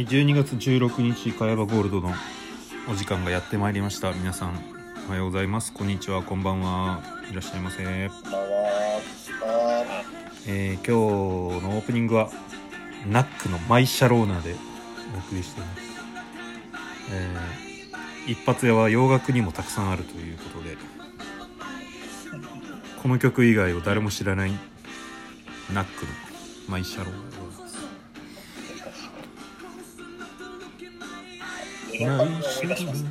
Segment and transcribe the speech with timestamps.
[0.00, 2.14] はい、12月16日、茅場ゴールドの
[2.90, 4.10] お時間がやってまいりました。
[4.12, 4.58] 皆さん、
[5.06, 5.74] おはようございます。
[5.74, 7.02] こんにちは、こんばんは。
[7.30, 7.82] いらっしゃいませ。
[7.82, 10.90] えー今日
[11.62, 12.30] のオープニングは、
[13.10, 14.56] ナックのマイシャローナで
[15.14, 15.82] お送りしています。
[17.12, 20.78] えー一発屋は洋楽にもたくさんあるということで、
[23.02, 24.52] この曲以外を誰も知らない
[25.74, 26.12] ナックの
[26.68, 27.39] マイシャローナ
[32.00, 33.04] エドハルミを思い出します。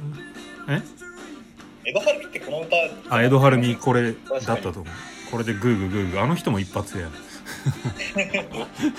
[0.67, 0.81] え？
[1.85, 2.75] エドハルミってこの歌、
[3.15, 4.85] あ、エドハルミこれだったと思う。
[5.31, 6.21] これでグーグーグーグー。
[6.21, 7.09] あの人も一発や。
[8.15, 8.25] 一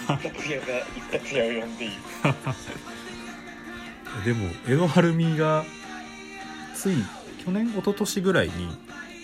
[0.07, 1.91] 発屋が一発屋を呼んでいい。
[4.25, 5.65] でも、エドハルミが、
[6.75, 7.05] つい、
[7.45, 8.77] 去年、一昨年ぐらいに、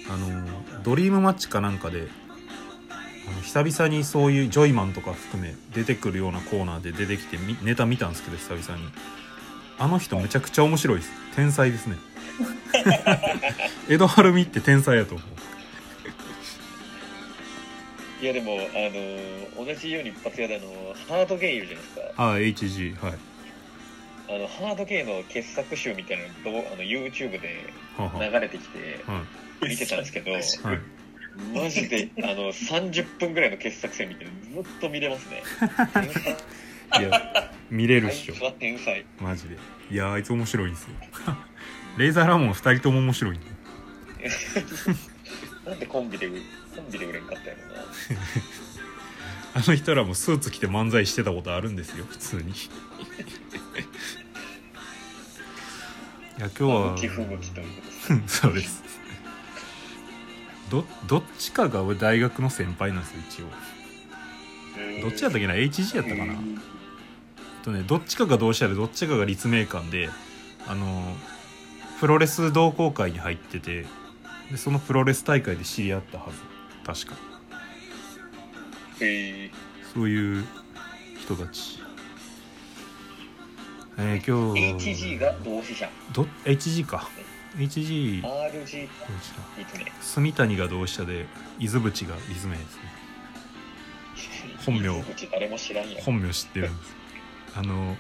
[0.08, 0.46] あの、
[0.82, 2.08] ドリームマッチかなんかで、
[3.42, 8.88] 久々にそういうジョイマンとか含め出てくるようなコーナーで出てきてみネタ見たんですけど久々に
[9.78, 11.12] あの人めちゃくちゃ面白いです。
[11.34, 11.96] 天才ですね。
[13.88, 15.26] エドハルミって天才やと思う。
[18.22, 22.02] いやでも、あのー、同じように一発屋であの、ハードゲイいるじゃないですか。
[22.16, 23.14] ああ HG はい。
[24.28, 29.04] あの、ハードゲイの傑作集みたいなのあの YouTube で流れてきて
[29.62, 30.44] 見てたんですけど、い、はい、
[31.54, 35.42] マジで、あの、30分ぐらいの傑作選みたいなのずっと見れますね。
[36.98, 38.34] いや見れるっしょ。
[38.34, 39.04] あいつは天才。
[39.20, 39.56] マジで。
[39.90, 40.90] いやあいつ面白いんですよ。
[41.98, 43.46] レーザーラモン2人とも面白いんだ
[45.70, 46.34] なんでコンビで、コ
[46.82, 47.82] ンビで売れんかったやろな。
[49.54, 52.50] あの人らもスーツ着て漫才してたことあるんですよ普通に。
[52.50, 52.54] い
[56.38, 56.94] や今日は。
[56.96, 58.40] 寄付向きということです。
[58.40, 58.82] そうです。
[60.70, 63.46] どどっちかが俺大学の先輩なんですよ一応。
[65.02, 66.34] どっちやったっけな？HG やったかな、
[67.66, 70.08] とねどっちかが同志社でどっちかが立命館で
[70.68, 71.02] あの
[71.98, 73.86] プロレス同好会に入ってて
[74.50, 76.38] でそのプロレス大会で知り合ったはず。
[76.84, 77.20] 確か。
[79.00, 79.50] へえ
[79.92, 80.44] そういう
[81.20, 81.80] 人たち。
[83.98, 85.88] えー、今日 HG が同志社。
[86.12, 87.08] ど HG か。
[87.56, 88.88] HG ど RG
[90.00, 91.26] 住谷が同志社で
[91.58, 92.82] 伊豆淵が立命ですね。
[94.64, 94.90] 本名。
[96.04, 97.05] 本名知ってるんです
[97.56, 97.96] あの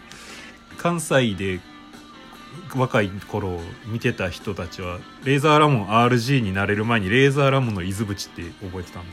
[0.76, 1.60] 関西で
[2.74, 9.10] 若い頃を見てた人たちはレーザーラモン RG になれる前にレーザーラモンの伊豆淵って覚えてたんで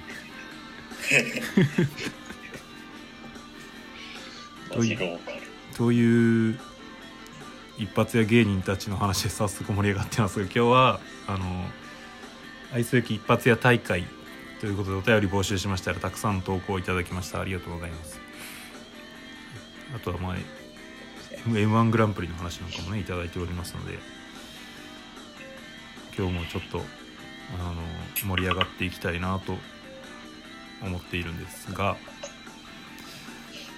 [4.76, 5.38] マジローカル
[5.76, 6.60] という
[7.78, 11.46] 一発屋芸人たちの話で早速盛り上がってますが今日はあの
[12.74, 14.06] 愛すべき一発屋大会
[14.60, 17.42] ということでお便り募集しましたらたくさん投稿いただきました。
[17.42, 18.23] ありがとうございます
[19.96, 20.36] あとはまあ
[21.46, 24.00] m 1グランプリの話なんかもねいただいておりますので
[26.18, 26.80] 今日もちょっと
[27.60, 27.82] あの
[28.28, 29.56] 盛り上がっていきたいなと
[30.82, 31.98] 思っているんですが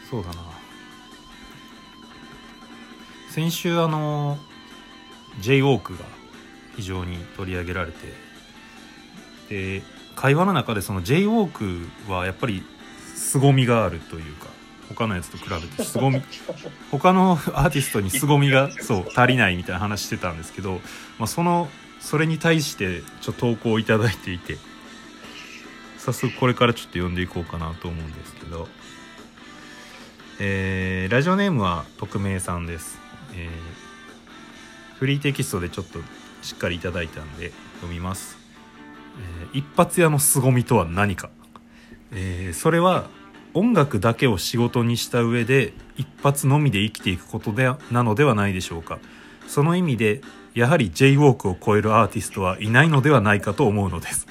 [0.10, 0.66] そうだな。
[3.32, 4.38] 先週あの
[5.42, 6.06] J ウォークが
[6.78, 8.14] 非常に取り上げられて
[9.50, 9.84] で
[10.16, 12.64] 会話の中でその J ウォークはやっぱり
[13.16, 14.48] 凄みがあるというか
[14.90, 16.22] 他のやつと比べて凄み。
[16.92, 20.82] 他のアーティストに凄みがそう足りないみたいな話してたんですけど、
[21.18, 21.68] まあ、その
[22.00, 24.58] それに対してちょっと投稿をいただいていて
[25.98, 28.68] 早速これからちょっと読んでいこうかなと思うんですけど、
[30.40, 33.00] えーラジオネームは匿名さんです、
[33.34, 33.50] えー
[35.00, 36.00] フリーテキストでちょっと
[36.42, 38.38] しっかりいただいたんで読みます、
[39.52, 41.32] えー一発屋の凄みとは何か、
[42.12, 43.10] えーそれは
[43.56, 49.00] 音楽だけを仕事にした上で一発のみで生きていくことでなのではないでしょうか。
[49.48, 50.22] その意味で
[50.54, 54.28] やはり j ウォークを超えるアーティストはいないのではないかと思うのです。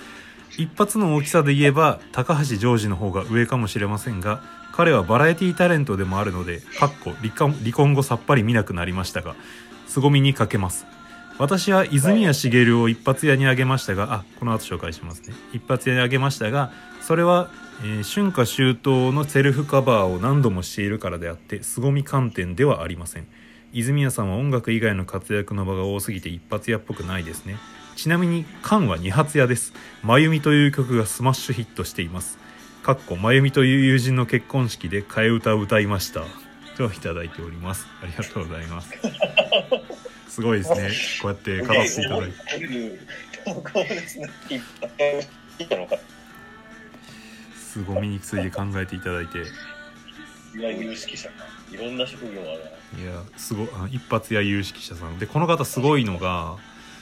[0.59, 4.41] 一発の大きさで言えば高橋ジョージの方が上かもしれませんが
[4.73, 9.35] 彼はバラエティタレントでもあるのでかっこ離婚離婚後さっぱり見なくなりましたが
[9.89, 10.87] 凄みにかけます。
[11.37, 15.35] 私は泉谷しげるを一発屋にあげましたがあこの後紹介しますね。
[15.53, 16.71] 一発屋にあげましたが
[17.01, 17.51] それは、
[17.83, 23.27] えー春夏秋冬のセルフカバーを何度もしているからであって凄み観点ではありません。
[23.73, 27.57] 泉谷さんは音楽以外の活躍の場が多すぎて一発屋っぽくないですね。
[27.97, 29.73] ちなみに「カン」は二発屋です
[30.03, 32.39] 「まゆみ」という曲がスマッシュヒットしています。
[32.83, 36.23] かっこまゆみという友人の結婚式で替え歌を歌いました。
[36.77, 37.87] といただいております。
[38.03, 38.91] ありがとうございます。
[40.29, 40.91] すごいですね。
[41.23, 42.59] こうやって語っていただいて。
[42.69, 42.99] て
[43.45, 44.29] 投稿ですね。
[44.49, 45.27] 一発屋い。
[45.61, 45.97] いのか
[47.83, 49.45] 凄みについて考えていただいて。
[50.55, 51.35] 発屋有識者か
[51.73, 55.19] いろんな職業あるいやすごいあ一発屋有識者さん。
[55.19, 56.57] でこの方すごいのが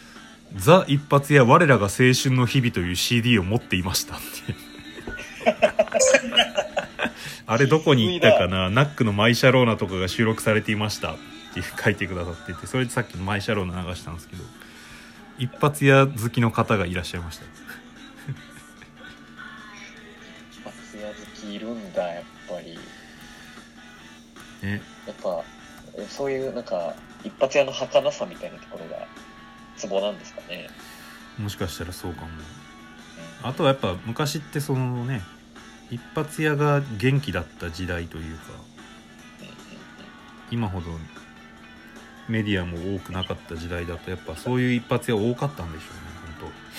[0.56, 4.54] 「ザ・一発屋我らが青春の日々」という CD を持っていましたって
[7.46, 8.70] あれどこに行ったかな？
[8.70, 11.16] ナックのマイシャローナとかが収録されていましたっ
[11.54, 14.44] て書いてくださっててそれでさっきのマイシャローナ流したんですけど
[15.38, 17.44] 一発屋好きの方がいらっしゃいました
[24.68, 25.42] やっぱ
[25.96, 26.94] えそういうなんか
[27.24, 29.06] 一発屋の儚さみたいなところが
[29.76, 30.68] ツボなんですかね。
[31.38, 32.28] もしかしたらそうかも。
[33.42, 35.22] あとはやっぱ昔ってそのね
[35.90, 38.42] 一発屋が元気だった時代というか
[40.50, 40.86] 今ほど
[42.28, 46.00] メディアも多くなかった時代だとやっぱそういう一発屋多かったんでしょうね
[46.38, 46.72] 本当。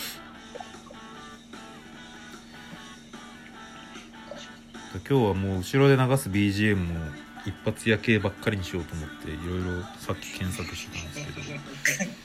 [5.10, 12.24] 今日はもう後ろで流す BGM も一発屋系ばっかりにしようと思っていろいろさっき検索してたんですけど。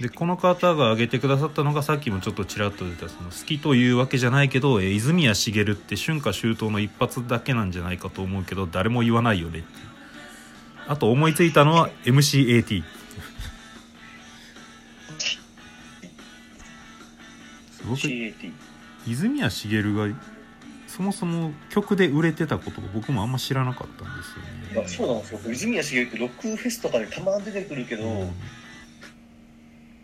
[0.00, 9.68] でこの方が挙げてくださったのがさっきもちょっとちらっと出たその好きというわけじゃないけど、えー泉谷しげるって春夏秋冬の一発だけなんじゃないかと思うけど誰も言わないよねって
[10.86, 12.82] あと思いついたのは MCAT
[17.88, 18.52] 僕 CAT
[19.06, 20.08] 泉谷しげるが
[20.86, 24.86] そもそも曲で売れてたことが僕もあんま知らなかったんですよね。
[24.86, 25.40] あそうなんですよ。
[25.52, 28.34] 泉谷しげるってロックフェスとかでたまに出てくるけど、うん。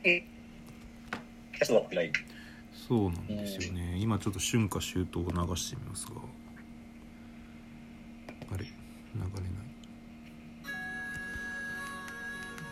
[0.04, 0.24] え
[1.54, 2.12] キャストはってない。
[2.88, 3.96] そうなんですよね。
[3.98, 6.12] 今ちょっと春夏秋冬を流してみますが
[8.52, 8.64] あれ？
[8.64, 8.70] 流
[9.14, 9.32] れない。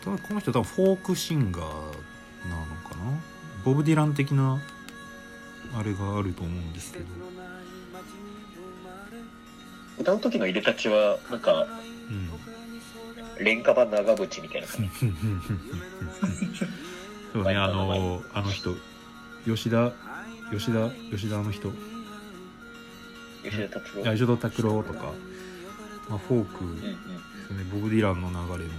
[0.05, 1.75] ただこの人多分フォークシンガーなの
[2.89, 3.23] かな？
[3.65, 4.61] ボブ・ディラン的な
[5.75, 7.05] あれがあると思うんですけど
[10.01, 11.67] 歌う時の入れたちはなんか
[12.11, 12.31] うん
[13.45, 14.91] 廉価版長渕みたいな感じ。
[17.33, 18.75] そうねあのあの人。
[19.47, 19.93] 吉田
[20.51, 21.73] 吉田吉田あの人。
[23.43, 24.05] 吉田達郎。
[24.05, 25.13] 吉田拓郎とか、
[26.09, 26.65] まあ、フォーク。
[26.65, 26.81] うんうん。
[26.81, 26.89] で
[27.47, 28.75] すねボブ・ディランの流れも。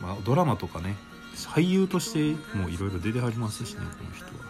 [0.00, 0.96] まあ、ドラマとかね
[1.46, 4.48] 俳優としてもいろいろ出てはりますしねこの人は。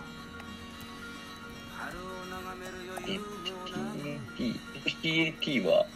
[5.03, 5.87] MCAT は、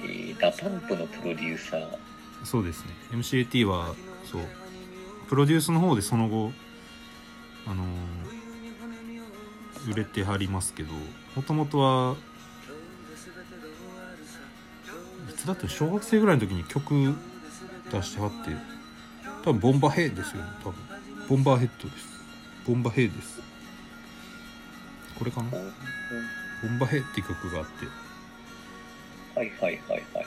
[0.00, 1.98] えー、 DA PUMP のプロデューサー。
[2.44, 2.90] そうですね。
[3.12, 3.94] MCAT は
[4.24, 4.42] そう。
[5.28, 6.52] プロデュースの方でその後
[7.66, 8.44] あのー
[9.90, 10.92] 売れてはりますけど
[11.36, 12.16] もともとは
[15.30, 17.14] いつだって小学生ぐらいの時に曲
[17.90, 18.50] 出してはって
[19.44, 20.74] 多分ボンバーヘイですよね多分。
[21.28, 22.08] ボンバーヘッドです。
[22.66, 23.42] ボンバーヘイです。
[25.18, 25.50] これかな？
[25.50, 27.84] ボンバーヘイって曲があって。
[29.38, 30.26] はいはいはいはい。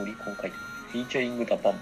[0.00, 0.92] オリコン書いてます。
[0.92, 1.78] featuring DA PUMP。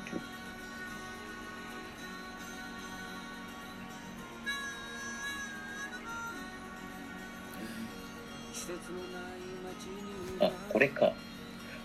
[10.44, 11.12] あこれか。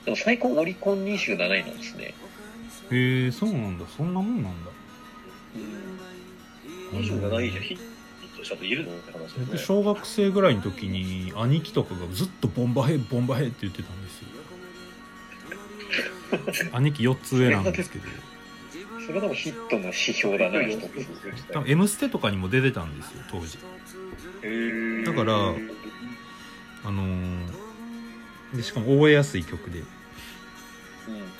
[0.06, 2.16] でも最高オリコン27位なんですね。
[2.94, 3.86] へえそうなんだ。
[3.88, 4.72] そんなもんなんだ。
[6.94, 7.80] 27位じゃヒッ
[8.38, 9.46] トしたと言えるのって話ですね。
[9.48, 14.28] 僕小学生ぐらいの時に兄貴とかがずっと「Bomb A Head Bomb A Head」って言ってたんですよ。
[16.78, 18.06] 兄貴4つ上なんですけど。
[19.06, 20.90] それでもヒットの指標だな一つ。
[21.52, 23.58] 多分「M ステ」とかにも出てたんですよ当時。
[25.06, 25.34] だから
[26.86, 27.64] あのー
[28.56, 29.80] でしかも覚えやすい曲で。
[29.80, 29.86] うん。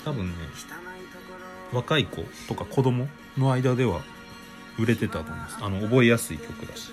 [0.04, 0.34] 多分ね
[1.72, 4.02] 若い子とか子供の間では
[4.78, 5.58] 売れてたと思います。
[5.60, 6.92] あの覚えやすい曲だし。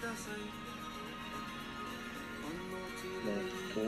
[3.26, 3.82] えっと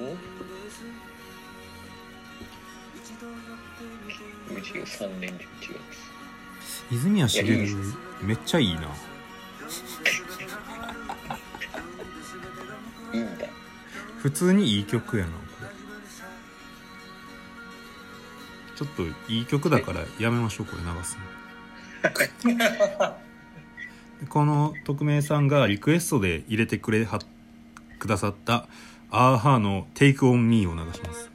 [4.53, 5.39] 93年11
[5.73, 7.67] 月泉谷しげる
[8.21, 8.81] めっちゃいいな。
[13.13, 13.47] いいいんだ。
[14.17, 15.31] 普通にいい曲やな
[18.75, 21.23] ちょっといい曲だからやめましょうこれ流すの。
[24.19, 27.19] でこの匿名さんがリクエストで入れてくれは
[27.99, 28.67] くださった
[29.11, 31.29] アーハーの「Take on Me」を流します。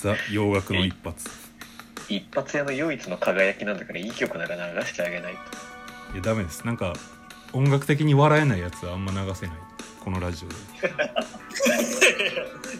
[0.00, 1.28] ザ洋楽の一発。
[2.08, 6.14] 一発屋の唯一の輝きなんだからいい曲なら流してあげないと。
[6.14, 6.66] いやダメです。
[6.66, 6.94] なんか
[7.52, 9.56] 音楽的に笑えないやつはあんま流せない。
[10.02, 10.54] このラジオで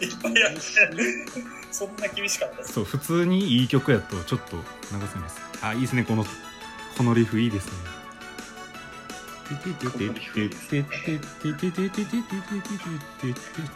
[0.05, 0.59] いっぱいやって
[1.71, 4.63] そんな厳しかったそう普通にいい曲やとちょっと流
[5.11, 5.39] せます。
[5.61, 6.03] あいいですね。
[6.03, 6.25] この
[6.97, 7.73] このリフいいですね。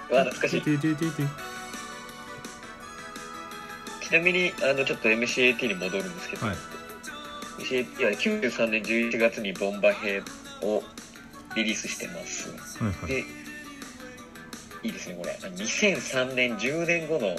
[0.09, 0.61] うわ懐かしい。
[0.61, 0.65] ち
[4.11, 6.55] なみにあのちょっと MCAT に戻るんですけど、はい。
[7.59, 10.21] MCAT は93年11月に Bomb A Head
[10.61, 10.83] を
[11.55, 12.51] リリースしてます。
[12.83, 13.15] はいはい。
[13.23, 13.23] で
[14.85, 15.31] いいですねこれ。
[15.33, 17.35] 2003年10年後の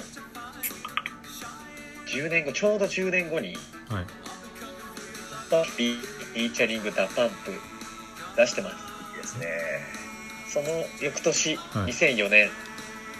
[2.07, 3.55] 10年後ちょうど10年後に
[3.89, 4.05] はい。
[5.49, 7.53] フィー featuring DA PUMP
[8.35, 8.75] 出してます。
[9.15, 9.47] いいですね。
[10.49, 10.67] その
[11.01, 11.93] 翌年、はい。
[11.93, 12.49] 2004年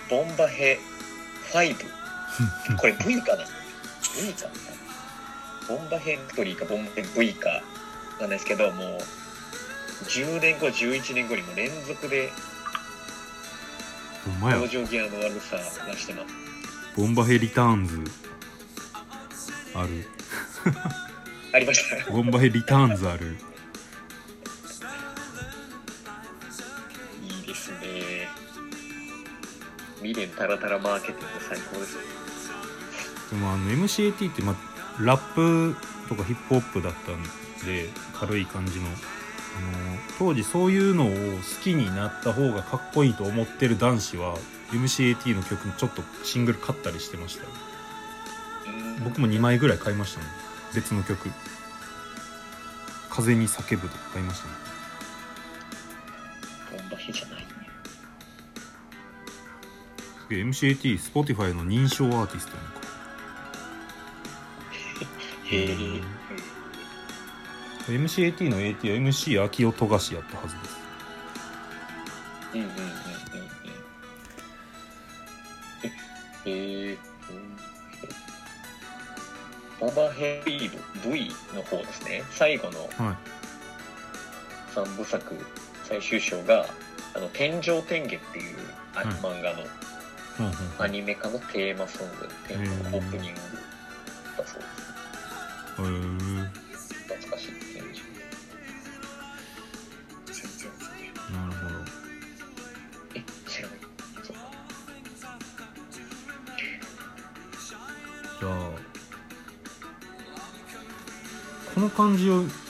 [0.10, 0.78] ボンバヘ
[1.54, 1.76] 5
[2.78, 3.46] これ V かな
[4.22, 4.52] V かな。
[5.70, 7.62] ボンバヘビクトリーかボンバヘ V か
[8.20, 8.98] ないですけどもう
[10.06, 12.30] 10年後11年後にも連続で
[14.28, 14.68] ほんまや。
[14.68, 15.58] ギアの悪さ
[15.92, 16.34] 出してます。
[16.96, 18.04] ボンバヘリターンズ。
[19.74, 20.06] ある。
[21.54, 22.12] ありました。
[22.12, 23.38] ボンバヘリターンズある。
[27.24, 28.28] いいですね。
[30.02, 31.98] 未練タラタラマーケティング最高です
[33.32, 34.56] でもあの MCAT って、まあ、
[35.04, 35.76] ラップ
[36.08, 37.24] とかヒップホップだったん
[37.66, 38.88] で軽い感じの
[40.18, 41.16] 当時そういうのを好
[41.64, 44.36] きになった方がかっこいいと思ってる男子は
[44.72, 47.46] MCAT の曲ちょっとシングル買ったりしてました
[49.04, 50.26] 僕も2枚ぐらい買いましたね
[50.74, 51.30] 別の曲
[53.10, 54.54] 「風に叫ぶ」とか買いましたね
[56.72, 57.48] ボンバヘじゃないね。
[60.28, 62.88] すげえ MCAT Spotify の認証アーティストなのか。
[65.46, 66.17] へえ
[67.92, 70.78] MCAT の AT は MC 秋代富樫やったはずです。
[72.54, 72.92] うんうんうんうんうん。
[76.46, 76.98] ええー、
[79.80, 82.24] ボンバヘビー V の方ですね。
[82.32, 83.18] 最後のはい。
[84.74, 85.36] 三部作
[85.86, 86.68] 最終章が
[87.16, 88.58] 「あの天上天下」っていう
[88.94, 89.64] あはい漫画の
[90.78, 93.40] アニメ化のテーマソング、テーマのオープニング
[94.38, 94.78] だそうです。
[95.80, 96.07] へー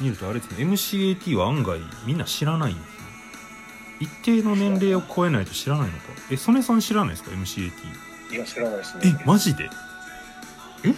[0.01, 2.97] 見るとあれですね MCAT は案外みんな知らないんですね
[3.99, 6.03] 一定の年齢を超えないと知らないのか。
[6.29, 7.71] え曽根さん知らないですか MCAT
[8.31, 9.23] いや、知らないですえね。
[9.25, 9.69] マジで？
[10.83, 10.89] え？
[10.89, 10.93] え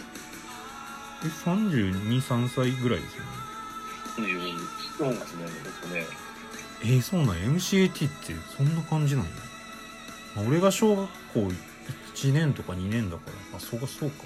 [1.46, 3.29] 323歳ぐらいですよね。
[4.98, 5.46] そうですね、
[5.82, 6.06] 僕ね。
[6.82, 7.48] えー、そうなんや。
[7.50, 9.32] MCAT ってそんな感じなんや、
[10.36, 11.39] まあ、俺が小学校
[12.15, 14.24] 1年とか2年だからあそうかそうか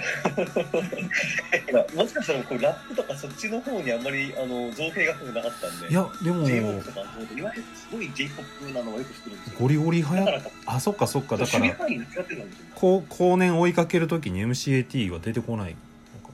[1.94, 5.88] もしかしたらこうラップとかそっちの方にあんまりあの造形が深くなかったんで。
[5.90, 7.02] いやでも J-POP とかい
[7.42, 9.58] わゆるすごい J-POP なのをよく知ってるんですよ。
[9.60, 12.46] ゴリゴリ流行っだからあそっかそっかだから範囲が違ってたんですよ。
[12.74, 15.76] こう後年追いかけるときに MCAT は出てこない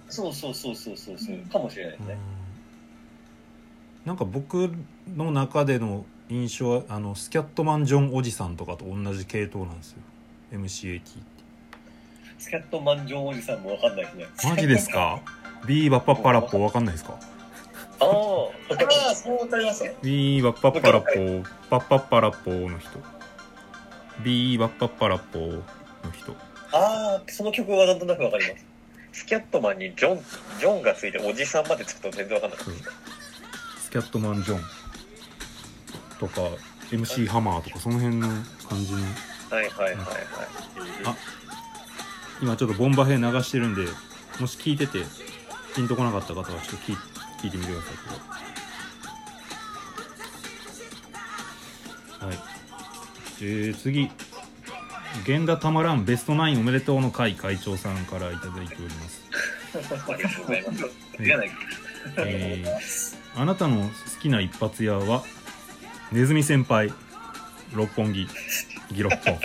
[0.08, 2.16] そうそうそうそうそうそうかもしれないですね。
[4.04, 4.70] なんか僕
[5.16, 9.99] の中での印象はあのスキャットマンジョンおじさんとかと同じ系統なんですよ
[10.52, 11.36] MCAT って
[12.38, 14.26] スキャットマンジョンおじさんもわかんないですね。
[14.45, 15.21] マジですか？
[15.66, 17.19] ビーバッパッパラッポーわかんないですか？
[17.99, 19.93] ああ、ああ、そうわかりますよ。
[20.02, 23.00] ビーバッパッパラッポーパッパッパラッポーの人
[24.23, 25.62] ビーバッパッパラッポーの
[26.12, 26.33] 人
[26.73, 28.64] ああ、その曲はなんとなくわかります。
[29.12, 30.19] スキャットマンにジョン、
[30.61, 32.85] ジョンがついておじさんまでつくと全然わかんなかったです。
[33.85, 34.61] スキャットマンジョン
[36.21, 36.43] とか
[36.90, 38.28] MC ハマーとかその辺の
[38.69, 39.05] 感じのは
[39.52, 39.97] いはいはいはい。
[41.05, 41.16] あ
[42.43, 43.87] 今ちょっとボンバヘ流してるんで
[44.40, 45.05] もし聞いてて
[45.75, 46.97] ピンとこなかった方はちょっと聞い
[47.43, 47.97] 聞いてみてください。
[52.21, 52.37] けどはい。
[53.43, 54.11] えー、次。
[55.26, 59.23] 源田たまらんベストナインおめでとうの会会長さんからいただいております。
[60.12, 60.87] ありがとうございます。
[62.19, 63.90] えー、あなたの好
[64.21, 65.25] きな一発屋は
[66.12, 66.93] ネズミ先輩
[67.75, 68.28] 六本木
[68.93, 69.38] ギロッポ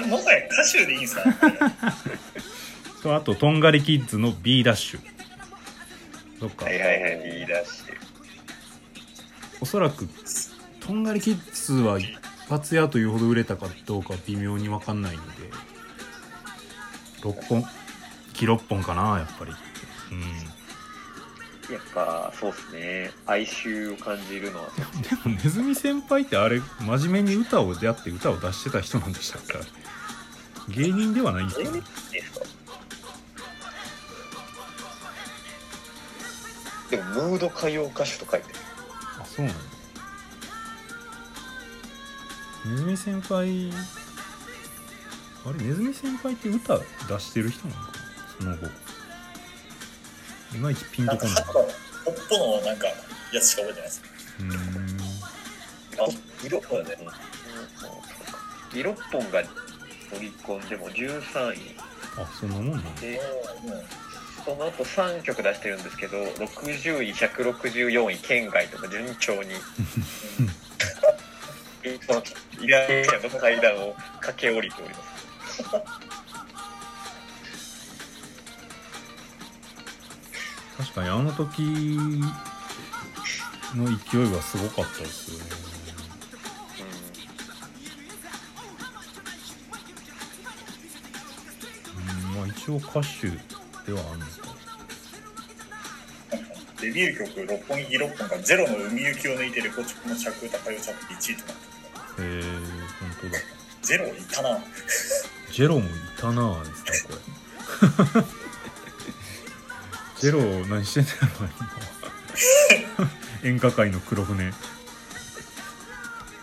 [0.00, 1.22] もはや歌手でいいんですか？
[3.02, 5.00] とあととんがりキッズの B ダッシュ。
[6.40, 6.64] そっか。
[6.66, 7.96] はいはいはい、リーダーして。
[9.60, 10.08] おそらく
[10.80, 12.08] とんがりキッズは一
[12.48, 15.50] 発屋というほど売れたかどうか微妙に分かんないので。
[17.22, 17.64] 6本
[18.32, 19.52] 木6本かなやっぱり。
[20.10, 20.20] うん。
[21.72, 23.10] やっぱ、そうですね。
[23.26, 29.54] 哀愁を感じるのは、でもネズミ先輩ってあれ真面目に歌をやって歌を出してた人なんでしたっけ？
[30.68, 31.70] 芸人ではないんですえか？
[31.72, 31.82] ね
[36.90, 38.58] でも、ムード歌謡歌手と書いてる。
[39.20, 39.60] あそうなんだ
[42.66, 43.72] ネズミ先輩？
[45.44, 46.84] あれネズミ先輩って歌出
[47.18, 47.94] してる人なのかな？
[48.38, 48.66] その後。
[50.54, 51.34] いまいちピンとこない。
[52.04, 52.86] ポッポのなんか、
[53.32, 54.02] やつしか覚えてないです。
[54.38, 54.50] うーん。
[55.98, 56.06] あ
[56.44, 56.84] 色っぽね。
[58.74, 59.42] 色っぽんが
[60.16, 61.76] オリコンでも13位。
[62.18, 63.00] あそんなもんなんだ。
[63.00, 63.22] でうん
[64.44, 69.50] その後3曲出してるんですけど60位164位県外とか順調に。
[72.06, 72.22] その
[72.60, 75.62] イライラの階段を駆け下りております。
[80.78, 81.62] 確かにあの時
[83.74, 85.61] の勢いはすごかったですよね
[92.70, 93.28] 応歌手
[93.86, 94.30] ではあるのか
[96.80, 101.56] デビュー曲六本木六本がゼロの海行きを抜いてレコチョクの着歌歌謡チャート1位となっ
[102.16, 102.42] てるへえ
[103.00, 103.42] 本当だ
[103.82, 104.58] ゼロいたな。
[105.50, 107.14] ジェロもいたなあですね
[108.10, 108.22] これ
[110.20, 111.50] ジェロ何してんだろう
[113.44, 114.52] 今演歌界の黒船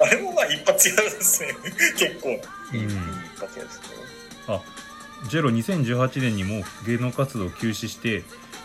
[0.02, 1.54] あれもまあ一発屋ですね。
[1.98, 2.30] 結構。
[2.72, 2.98] うん、いいうんいい
[3.42, 3.84] わけですね
[4.48, 4.62] あ
[5.28, 8.24] ジェロ2018年にも芸能活動を休止して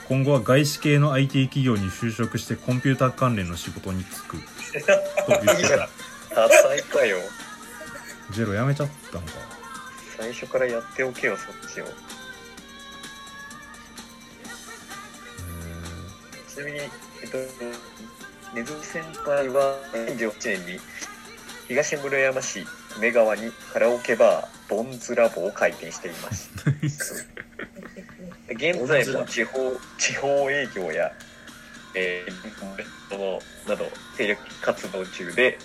[0.09, 4.37] 今後は外資系の IT 企業に就職してコンピューター関連の仕事に就く。
[4.37, 4.43] と
[5.29, 5.89] 言ってた
[6.35, 7.19] 多彩かよ。
[8.31, 9.33] ジェロやめちゃったのか。
[10.19, 11.87] 最初からやっておけよそっちを。
[16.49, 16.91] ちなみにえっ
[17.31, 17.39] と
[18.55, 20.81] ネズミ先輩は2018年に
[21.67, 22.65] 東村山市
[22.95, 26.51] 久米川にカラオケバーボンズラボを開店しています。
[28.49, 31.13] で 現在も地方地方営業や、
[31.95, 35.59] えー、のなど精力活動中で、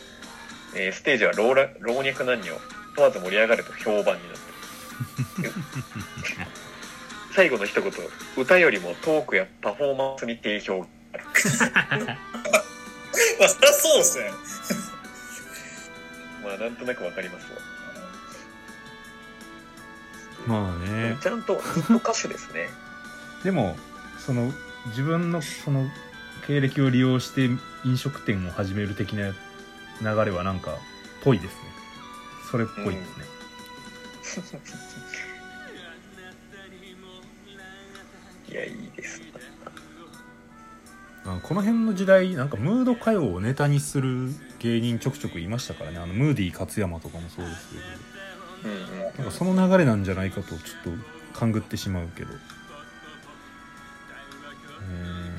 [0.76, 2.62] えーステージは老若老若男女
[2.96, 4.38] 問わず盛り上がると評判になっ
[5.38, 5.54] てる。
[7.34, 7.92] 最後の一言
[8.38, 12.06] 歌よりもトークやパフォーマンスに定評がある。
[13.40, 14.32] まあ、そりゃそうですね。
[16.46, 17.79] まあなんとなくわかりますわ
[20.48, 21.18] まあね。
[21.22, 22.70] ちゃんとずっと歌手ですね。
[23.44, 23.78] でも
[24.18, 24.52] その
[24.88, 25.90] 自分のその
[26.48, 27.50] 経歴を利用して
[27.86, 29.34] 飲食店を始める的な
[30.02, 30.78] 流れはなんか
[31.24, 31.60] ぽいですね。
[32.50, 33.26] それっぽいですね、
[38.50, 39.22] いやいいです
[41.26, 45.98] あこの辺の時代なんかムード歌謡をネタにする芸人ちょくちょくいましたからね。
[46.00, 47.82] あのムーディ勝山とかもそうですけど。
[47.82, 48.19] うんうん
[49.18, 50.60] なんかその流れなんじゃないかとちょっ
[51.34, 52.34] と勘ぐってしまうけど。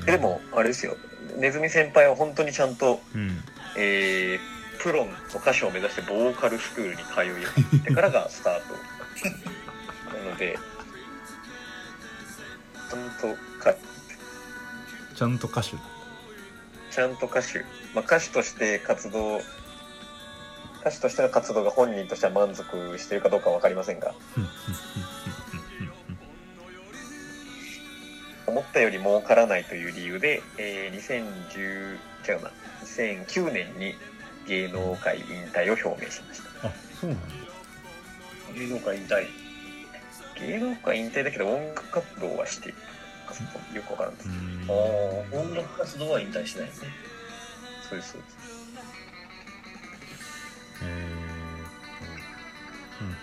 [0.06, 0.96] でもあれですよ。
[1.37, 3.38] ネズミ先輩は本当にちゃんと、うん。
[3.76, 8.74] えープロの歌手を目指してボーカルスクールに通い始めてからがスタート。
[10.24, 10.59] なので
[12.88, 13.74] ちゃんとか
[15.14, 15.76] ちゃんと歌手。
[16.90, 17.59] ちゃんと歌手、
[17.94, 19.42] まあ、歌手として活動
[20.80, 24.14] 歌手としての活動が本人としては満足しているかどうかは分かりませんが。
[28.46, 32.50] 思ったより儲からないという理由で、えー2010違うな。
[32.84, 33.94] 2009年に
[34.46, 36.68] 芸能界引退を表明しました。
[36.68, 37.26] あそうなんだ。
[38.54, 39.26] 芸能界引退。
[40.40, 42.78] 芸能界引退だけど音楽活動はしている。
[43.74, 44.16] よくわからん。
[44.16, 44.28] です
[44.68, 46.88] ああ、音楽活動は引退しないですね。
[47.88, 48.39] そうですそうです
[50.82, 50.88] えーっ
[52.98, 53.14] とうんうん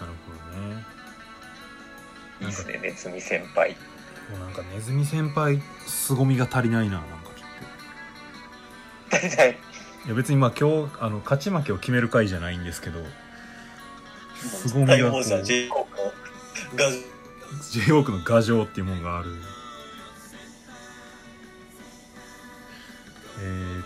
[0.00, 0.84] なるほどね。
[2.40, 3.76] いいですねネズミ先輩
[4.30, 6.96] もうなんかネズミ先輩凄みが足りないな。
[6.96, 7.30] なんか
[9.10, 10.06] ちょっ大体と。
[10.06, 13.02] いや別にまあ今日あの勝ち負けを決める回じゃないんですけど。
[14.38, 19.30] 凄みがこう J コークの牙城っていうものがある、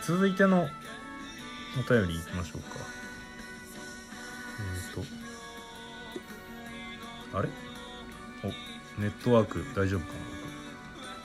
[0.06, 0.68] 続いての
[1.78, 2.76] お便りいきましょうか。
[4.58, 4.94] えっ、
[7.32, 7.38] と。
[7.38, 7.48] あれ？
[8.42, 10.18] おネットワーク大丈夫かな？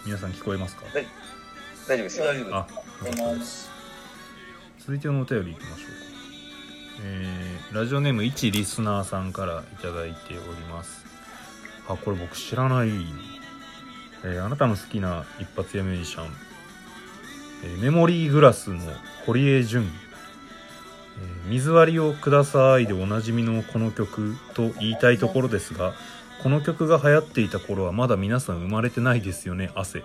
[0.04, 0.84] 僕皆さん聞こえますか？
[0.94, 2.26] 大丈夫ですよ。
[2.26, 2.68] 大丈夫あ
[3.02, 3.70] おはようございます。
[4.80, 5.84] 続いてのお便りいきましょうか。
[7.04, 11.04] えーラジオネーム一リスナーさんからいただいております。
[11.90, 12.90] あこれ僕知らない、
[14.24, 16.28] えーあなたの好きな一発屋ミュージシャン、
[17.65, 18.80] えメモリーグラスの
[19.25, 25.93] 堀江潤、え水割りをください」でおなじみのこの曲と言いたいところですが
[26.45, 30.04] この曲が流行っていた頃はまだ皆さん生まれてないですよね汗。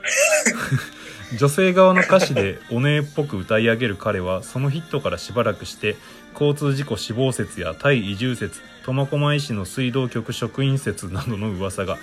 [1.36, 5.96] 女性側の歌詞でお姉っぽく歌い上げる彼はそのヒットからしばらくして
[6.32, 11.98] 交通事故死亡説やタイ移住説苫小牧市の水道局職員説などの噂が。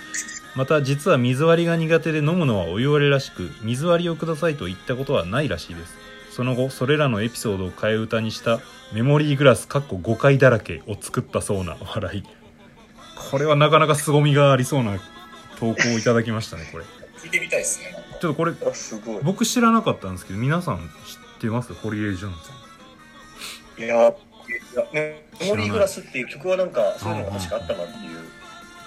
[0.54, 5.96] また実は水割りが苦手で飲むのはお湯割りらしく水割りをくださいと言ったことはないらしいです。
[6.30, 8.60] その後それらのエピソードを替え歌にした
[8.92, 12.22] メモリーグラスかっこ誤解だらけを作ったそうな笑い。
[13.30, 14.98] これはなかなか凄みがありそうな
[15.58, 16.84] 投稿をいただきましたねこれ。
[17.22, 17.94] 聞いてみたいですね。
[18.20, 18.52] ちょっとこれ
[19.22, 20.84] 僕知らなかったんですけど皆さん知っ
[21.40, 21.72] てます？
[21.74, 22.52] 堀江潤さ
[23.80, 23.84] ん。
[23.84, 24.12] いや、
[24.92, 28.18] メモリーグラスっていう曲はなんか、そういうのが確かあったなっていう、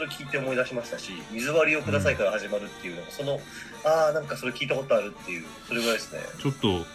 [0.02, 3.40] それ聞いて思い出しましたし、水割りをくださいから始まるっていうのが、その、
[3.86, 6.22] ああ、なんかそれ聞いたことあるっていう、それぐらいですね。
[6.40, 6.86] ちょっと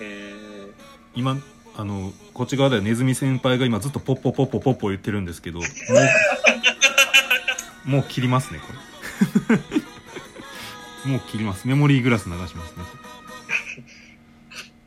[1.15, 1.39] 今
[1.77, 5.65] あのこっち側ではネズミ先輩が今ずっとポッポポッポポッポ言ってるんですけども
[7.87, 8.67] うもう切りますねこ
[11.05, 12.85] れもう切りますメモリーグラス流しますね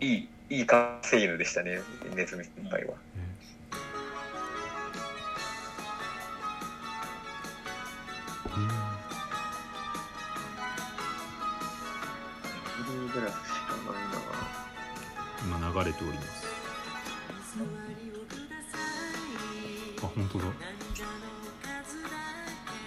[0.01, 1.79] いいいい稼ぎ犬でしたね
[2.15, 2.93] ネズミ先輩は
[13.09, 14.19] ブルーグラスしかないな。
[15.41, 16.47] 今流れております。
[20.03, 20.45] あ本当だ。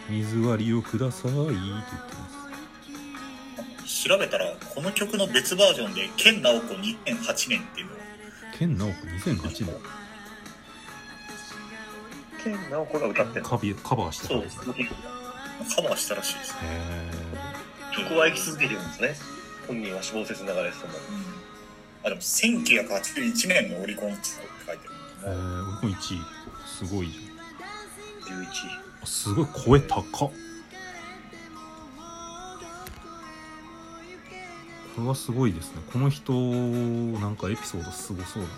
[0.08, 1.60] 水割りをくださいって言って
[2.14, 2.28] ま
[3.86, 4.08] す。
[4.08, 7.96] 調べたらこの曲の別バージョンで健直子2008年っていうの。
[7.96, 8.02] が
[8.58, 9.80] 健直子2008年。
[12.42, 14.64] 健直子が歌ってカビカバーしてたそうんですね。
[15.76, 19.14] カバーしたらしいですね、へ曲は生き続けてるんですね。
[19.72, 20.92] 本人は死亡説流れてても。
[22.04, 24.22] あでも1981年のオリコンって
[24.66, 24.92] 書いてある。
[25.24, 26.20] ええー、僕も1位。
[26.66, 28.40] すごいじゃん。
[28.42, 28.46] 11。
[29.02, 30.04] あすごい声高っ。
[30.14, 30.30] こ
[34.98, 35.80] れはすごいですね。
[35.90, 38.54] この人なんかエピソードすごそうだな。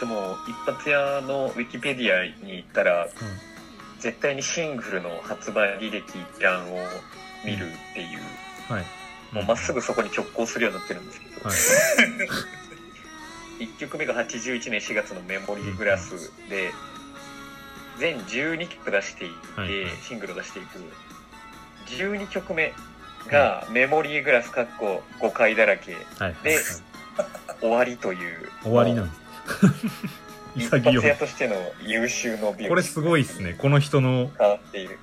[0.00, 3.06] でも一発屋のウィキペディアに行ったら
[4.02, 6.78] 絶対にシングルの発売履歴一覧を
[7.44, 8.18] 見るっていう、
[8.68, 8.84] うんはい。
[9.32, 11.54] もうまっすぐそこに直行するようになってるんですけど、は
[13.60, 13.64] い。
[13.64, 16.72] 1曲目が81年4月の「メモリーグラス」で
[17.98, 19.32] 全12曲出していっ
[19.68, 20.80] て、シングルを出していく。
[21.86, 22.74] 12曲目
[23.28, 26.58] が「メモリーグラス」かっこ誤解だらけはいで
[27.60, 28.50] 終わりという。
[28.62, 29.22] 終わりなんです
[30.56, 30.94] 潔い。
[30.94, 33.22] 屋としての優秀の美これすごい。
[33.22, 34.88] っすねこの人のってい。
[34.88, 34.98] る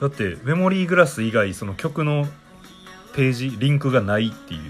[0.00, 2.26] だってメモリーグラス以外その曲の
[3.14, 4.32] ページリンクがない。
[4.34, 4.58] ってい。
[4.58, 4.60] う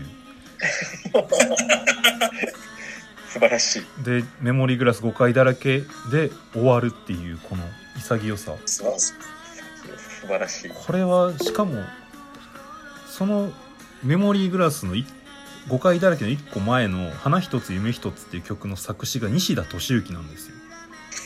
[3.29, 4.05] 素晴らしい。
[4.05, 7.33] でメモリーグラス誤解だらけで終わるってい。
[7.33, 7.62] うこの
[7.97, 8.85] 潔さ素
[10.27, 10.70] 晴らしい。
[10.70, 11.83] これはしかも
[13.09, 13.53] その
[14.03, 15.05] メモリーグラスのい。
[15.68, 20.55] 誤解だらけの1個前の「花一つ夢一つ」っていう曲の作詞が西田敏行なんですよ。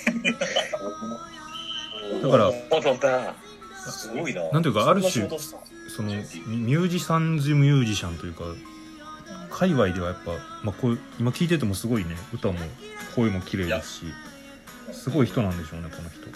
[2.22, 2.52] だから
[3.90, 4.48] すごいな。
[4.50, 5.28] なんていうかある種
[5.94, 8.44] そのミミュージシャンズミュージシャンというか
[9.50, 12.58] 界隈ではやっぱ、まあ、こう今聞いててもすごいね歌も
[13.16, 14.04] 声も綺麗ですし
[14.92, 16.28] すごい人なんでしょうねこの人。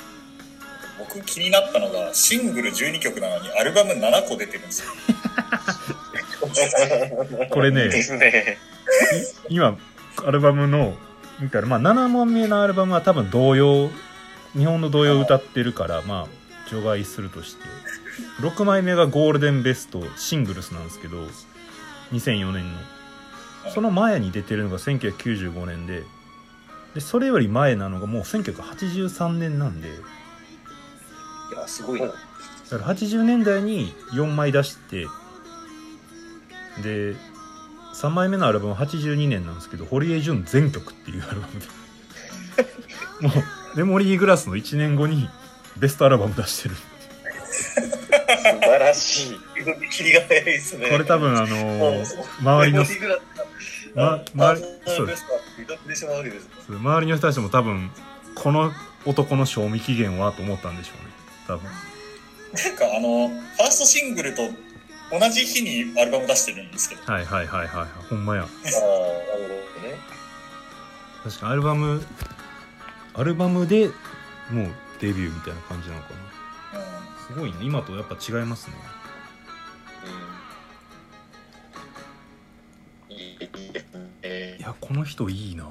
[0.99, 4.87] 僕気になったのがシングル12曲なのにアルバム7個出てるんですよ
[7.51, 7.91] これね。
[9.49, 9.77] 今
[10.25, 10.95] アルバムの
[11.41, 13.91] 見たら、まあ、7問目のアルバムは多分童謡
[14.53, 17.63] 日本の童謡を歌ってるからまあ除外するとして。
[18.41, 21.17] 6枚目がゴールデンベストシングルスなんですけど
[22.13, 22.79] 2004年の。
[23.73, 26.03] その前に出てるのが1995年で。
[26.95, 29.89] でそれより前なのがもう1983年なんで。
[29.89, 29.93] い
[31.55, 32.09] や、すごいな。
[32.09, 32.17] だか
[32.77, 35.07] ら80年代に4枚出して
[36.81, 37.15] で
[37.95, 41.67] 3枚目のアルバムは82年なんですけど堀江潤全曲っていうアルバムで。
[43.29, 43.29] も
[43.75, 45.29] うメモリーグラスの1年後に
[45.77, 46.75] ベストアルバム出してる。
[46.75, 49.39] 素晴らしい。
[49.91, 50.89] 切りが早いですね。
[50.91, 52.05] これ多分あのー
[52.41, 54.67] 周りの周り。
[56.69, 57.91] 周りの人たちも多分
[58.35, 58.73] この
[59.05, 61.13] 男の賞味期限はと思ったんでしょうね。
[61.47, 61.71] 多分。
[62.53, 64.43] なんかあのファーストシングルと
[65.13, 67.03] 同じ日にアルバム出してるんですけど。
[67.13, 67.89] はいはいはいはいはい。
[68.09, 68.43] ほんまや。
[68.43, 69.97] ああ、なるほどね。
[71.23, 72.03] 確かにアルバム
[73.15, 73.89] アルバムで
[74.51, 74.69] もう
[75.01, 76.09] デビューみたいな感じなのか
[76.73, 76.81] な。
[76.81, 77.35] うん。
[77.35, 77.59] すごいね。
[77.63, 78.75] 今とやっぱ違いますね。
[83.11, 85.69] いいいやこの人いいな。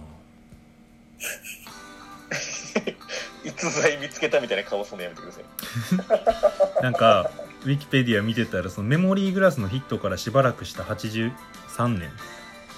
[3.43, 6.83] いつ実在見つけたみたいな顔するのやめてください。
[6.83, 7.31] なんか
[7.63, 12.09] ウィキペディア見てたらそのメモリーグラスのヒットからしばらくした83年、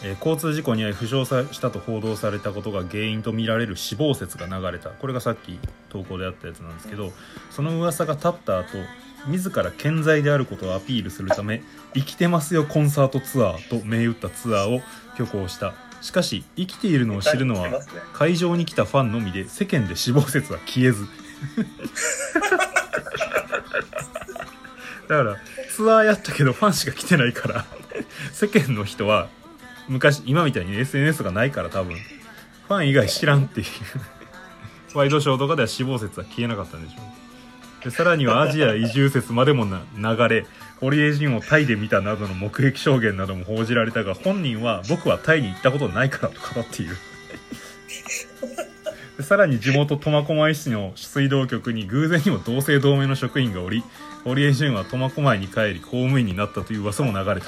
[0.04, 4.90] えー交通事故に遭い負傷さしたと報道されたことが原因とみられる死亡説が流れた。
[4.90, 5.58] これがさっき
[5.90, 7.14] 投稿であったやつなんですけど
[7.50, 8.68] その噂が立った後
[9.28, 11.64] 自ら健在であることをアピールするため
[11.96, 14.82] 「生きてますよコンサートツアー」と銘打ったツアーを
[15.14, 15.74] 挙行した。
[16.02, 17.70] しかし生きているのを知るのは
[18.12, 21.08] 会場に来たファンのみで世間で死亡説は消えず
[25.08, 25.38] だから
[25.70, 27.66] ツアーやったけどファンしか来てないから
[28.32, 29.30] 世間の人は
[29.88, 31.98] 昔今みたいに SNS がないから多分。
[32.68, 33.68] ファン以外知らんっていう。
[34.98, 37.02] ワイドショーとかでは死亡説は消えなかったんでしょ
[37.82, 37.84] う。
[37.84, 40.46] でさらにはアジア移住説までもな流れ
[40.80, 46.96] 堀江人をタイで見たなどの目撃証言なども報じられたが本人は僕はタイに行ったことないからと語っている。
[49.22, 53.84] さらに地元苫小牧市の水道局に偶然にも同姓同名の職員がおり
[54.24, 57.48] 堀江潤は苫小牧に帰り公務員になったという噂も流れた。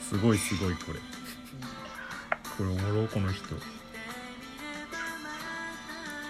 [0.00, 0.98] すごいすごいこれ。
[2.56, 3.54] これおもろこの人。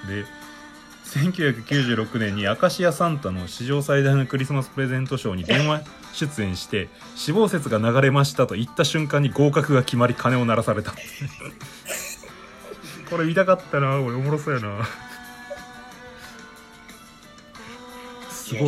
[0.06, 0.24] で
[1.04, 10.92] 1996年に明石家サンタの史上最大のクリスマスプレゼントショーに電話出演して死亡説が流れましたと言った瞬間に合格が決まり鐘を鳴らされた。
[13.08, 14.16] これ見たかったな俺。
[14.16, 14.86] おもろそうやな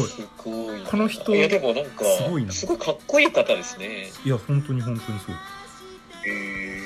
[0.07, 0.81] すごい。
[0.85, 2.53] この人いやでもなんかすごいな。
[2.53, 4.11] すごいかっこいい方ですね。
[4.25, 5.35] いや本当に本当にそう。
[6.27, 6.81] え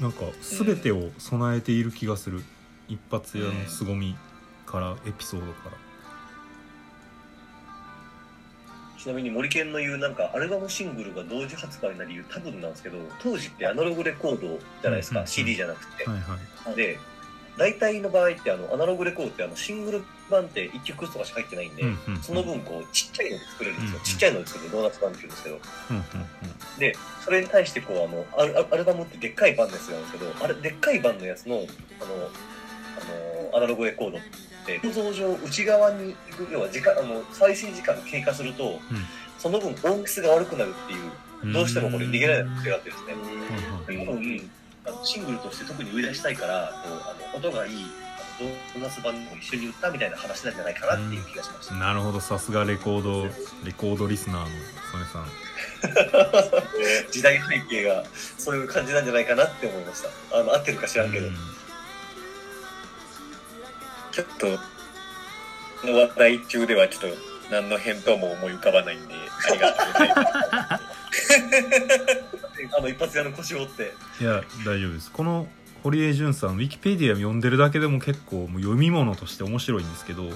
[0.00, 2.42] なんか全てを備えている気がする。
[2.88, 4.16] 一発屋の凄み
[4.66, 5.76] からエピソードから。
[8.98, 15.26] ちなみに森健の言うなんかアルバムシングルが同時発売になる理由多分なんですけど当時ってアナログレコードじゃないですか、うんうんうん。
[15.28, 16.76] CD じゃなくて、はいはい。
[16.76, 16.98] で
[17.56, 22.22] 大体の場合ってあのアナログレコードってあのシングル版って1曲とかしか入ってないんで、うんうんうん。
[22.22, 24.04] その分こうちっちゃいので作れるんですよ、うんうん。
[24.04, 25.60] ちっちゃいので作るドーナツ版って言うんですけど。
[25.90, 26.04] うんうん
[26.78, 31.64] でそれに対してこうあのアルアルバムってでっかい版のやつなんですけどあれでっかい版のやつのあの
[33.50, 34.20] あのアナログレコードっ
[34.64, 38.78] て構造上内側に行く要は時間あの再生時間が経過すると、
[39.38, 41.10] その分音質が悪くなるっていう
[41.42, 41.52] うん。
[41.52, 44.50] どうしてもこれ逃げられない癖があってですね、はいはい多分
[44.86, 47.84] あのシングルとして特に売り出したいからこうあの音がいい
[48.40, 53.24] ドーナツ版も一緒に売ったみたいな話なんじゃないかなっていう気がしました、なるほどさすがレコード
[53.64, 54.46] レコードリスナーの
[54.90, 55.26] 曽根さん。
[57.12, 58.04] 時代背景が
[58.38, 60.38] そういう感じなんじゃないかなって思いました。
[60.38, 61.36] あの合ってるか知らんけど、うん。
[64.12, 64.58] ちょっと
[65.82, 67.18] この話題中ではちょっと
[67.50, 70.84] 何の返答も思い浮かばないんでありがとうございます。
[72.76, 73.94] あの一発屋の腰を折って。
[74.20, 75.10] いや大丈夫です。
[75.10, 75.46] この
[75.82, 80.32] 堀江潤さんウィキペディア読んでるだけでも結構もう読み物として面白いんですけどもう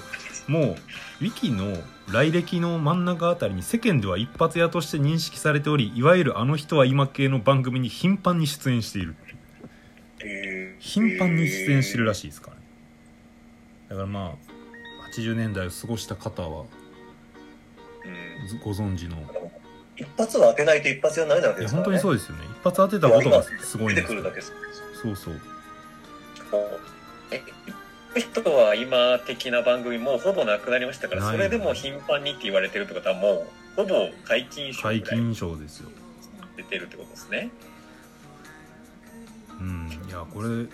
[0.63, 1.77] ウィキの
[2.11, 9.15] 来歴の真ん中あたりに世間では一発屋として認識されておりいわゆるあの人は今系の番組に頻繁に出演している
[10.79, 12.63] 頻繁に出演してるらしいですからね。
[13.89, 16.65] だからまあ80年代を過ごした方は
[18.63, 19.17] ご存知の。
[19.97, 22.19] 一発は当てないと一発屋になれないわけいや本当ですからね。
[22.19, 22.55] にそうですよね。
[22.59, 24.51] 一発当てたことがすごいん出ですよてくるだけです
[25.05, 25.41] そうそう。
[27.31, 27.43] え
[28.19, 35.89] 人は今的な番組もうほぼなくなりましたからそれでも頻繁にって言われてるってことはもうほぼ解禁賞解禁賞ですよ。
[36.55, 37.49] 出てるってことですね。
[39.59, 40.67] うんいやこれ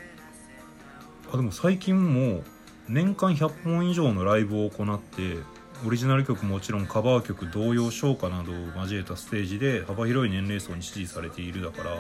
[1.33, 2.43] あでも最近もう
[2.87, 5.37] 年間100本以上のライブを行って
[5.85, 11.91] オリジナル曲もちろんカバー曲童謡唱歌などを交えたステージで幅広い年齢層に支持されているだから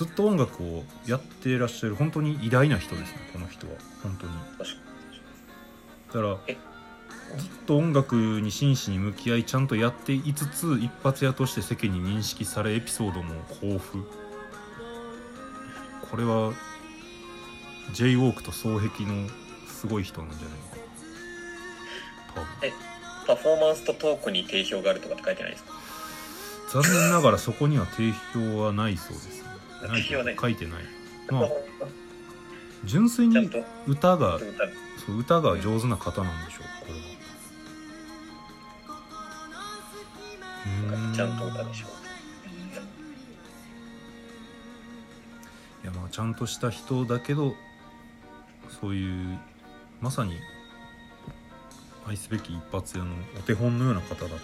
[0.00, 3.74] ずっと音楽をやってらっしゃる本当に偉大な人ですねこの人は。
[4.02, 4.32] 本当に。
[6.08, 6.56] だからえ
[7.36, 14.02] ずっと音楽に真摯に向き合いちゃんとやっていつつ一発屋として世間に認識されエピソードも豊富。
[16.10, 16.54] これは
[17.92, 19.28] j ウォークと双璧の
[19.68, 20.76] すごい人なんじゃないか。
[22.36, 22.72] 多分。
[23.26, 25.74] パフォーマンスとトークに定評があるとかって書いてないですか？
[26.72, 29.39] 残念ながらそこには定評はないそうです。
[29.39, 29.39] ね
[29.88, 30.84] ない定評はない書いてない。
[31.30, 31.48] まあ
[32.84, 33.50] 純粋に
[33.86, 34.38] 歌が
[35.06, 36.94] そう歌が上手な方なんでしょうこれ
[40.94, 41.14] は。
[41.14, 41.86] ちゃんと歌でしょ。
[45.82, 47.54] いやまあちゃんとした人だけど
[48.80, 49.38] そういう
[50.00, 50.34] まさに
[52.06, 54.40] 愛すべき一発屋のお手本のような方だったですね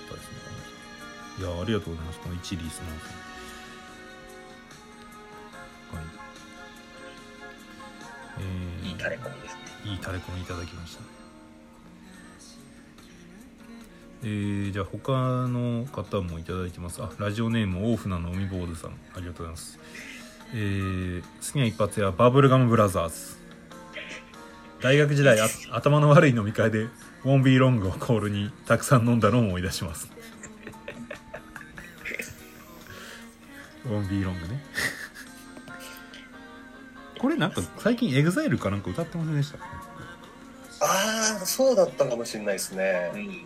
[1.40, 3.25] いやありがとうございますこの一リスナーさん
[5.96, 6.04] はい
[8.42, 11.02] えタレコミですねいいタレコミいただきました。
[14.22, 15.12] えー、じゃあ他
[15.46, 17.02] の方もいただいてます。
[17.02, 18.90] あラジオネーム大船の海坊主さん。
[19.14, 19.78] ありがとうございます。
[20.54, 23.36] えー、好きな一発やバブルガムブラザーズ。
[24.80, 25.38] 大学時代
[25.70, 30.10] 頭の悪い飲み会で Won't be long をコールにたくさん飲んだのを思い出します。
[33.84, 34.64] Won't be long ね。
[37.18, 39.58] これなんか最近 EXILE かなんか歌ってませんでした？
[39.58, 43.10] ああそうだったかもしれないですね。
[43.14, 43.36] うんうんうん。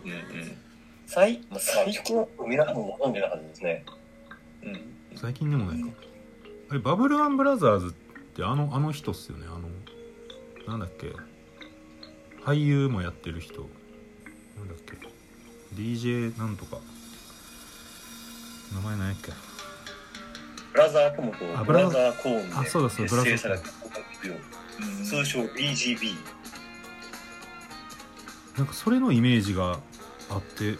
[1.07, 3.85] 最まあ最近は皆さんもご存知なはずですね。
[4.63, 4.81] うん。
[5.15, 5.89] 最近でもないか。
[6.69, 7.91] あれバブルガンブラザーズっ
[8.35, 9.45] てあのあの人っすよね。
[9.47, 9.69] あの
[10.67, 11.13] なんだっけ。
[12.43, 13.61] 俳優もやってる人。
[14.57, 14.97] なんだっけ。
[15.75, 16.77] DJ なんとか。
[18.73, 19.31] 名前何やっけ
[20.71, 22.21] ブラザーコモとあブラザー。
[22.21, 23.63] コーンで結成された
[24.79, 26.15] うん通称 BGB
[28.57, 29.79] なんかそれのイメージが
[30.29, 30.75] あって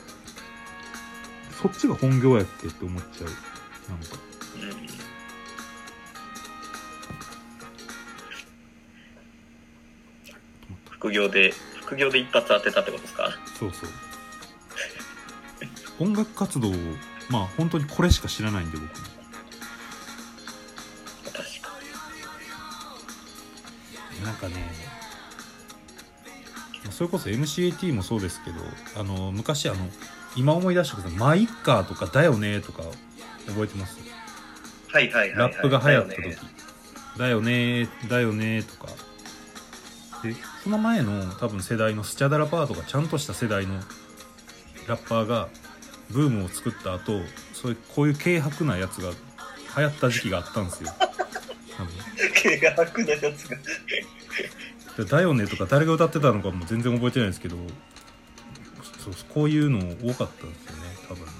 [1.62, 3.30] そっちが本業やっけって思っちゃう。
[3.90, 4.16] なんか。
[4.56, 5.02] うん
[10.92, 11.52] 副業で
[11.82, 13.30] 副業で一発当てたってことですか？
[13.60, 13.90] そうそう。
[16.00, 16.74] 音楽活動を
[17.30, 19.06] まあ本当にこれしか知らないんで僕も
[24.24, 24.56] なんかね
[26.92, 28.58] それこそ MCAT もそうですけど
[29.00, 29.78] あの昔あの
[30.36, 32.84] 今思い出したけど「マイッカー」とか「だよね」とか
[33.48, 33.98] 覚えてます？
[34.92, 36.38] はいはいはい、はい、ラップが流行った時。
[37.18, 38.92] だよね「だよねだよね」とか。
[40.24, 43.74] でその前の多分世代のスチャダラパーとかちゃんとした世代の
[44.88, 45.50] ラッパーが
[46.12, 47.22] ブームを作った後
[47.54, 49.12] そういうこういう軽薄なやつが
[49.78, 50.94] 流行った時期があったんですよ
[52.32, 53.58] 多分軽薄なやつが。
[54.98, 57.56] でだよねとか誰が歌ってたのかも全然覚えてないですけど
[59.00, 61.32] そうこういうの多かったんですよね多分ね。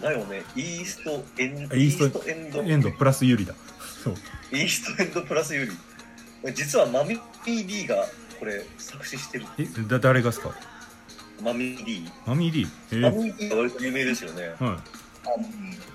[0.00, 0.42] だよね。
[0.56, 2.62] イーストエンドあイーストエンド。
[2.62, 3.54] エンドプラス有利だ。
[4.02, 4.14] そう。
[4.50, 5.70] イーストエンドプラスより
[6.54, 8.04] 実はマミ D が
[8.40, 9.46] これ作詞してる。
[9.58, 10.52] えだ誰がですか？
[11.40, 14.54] マミ D マミー D えマー、ミ D が割と有名ですよね。
[14.58, 14.78] はい。
[15.44, 15.91] す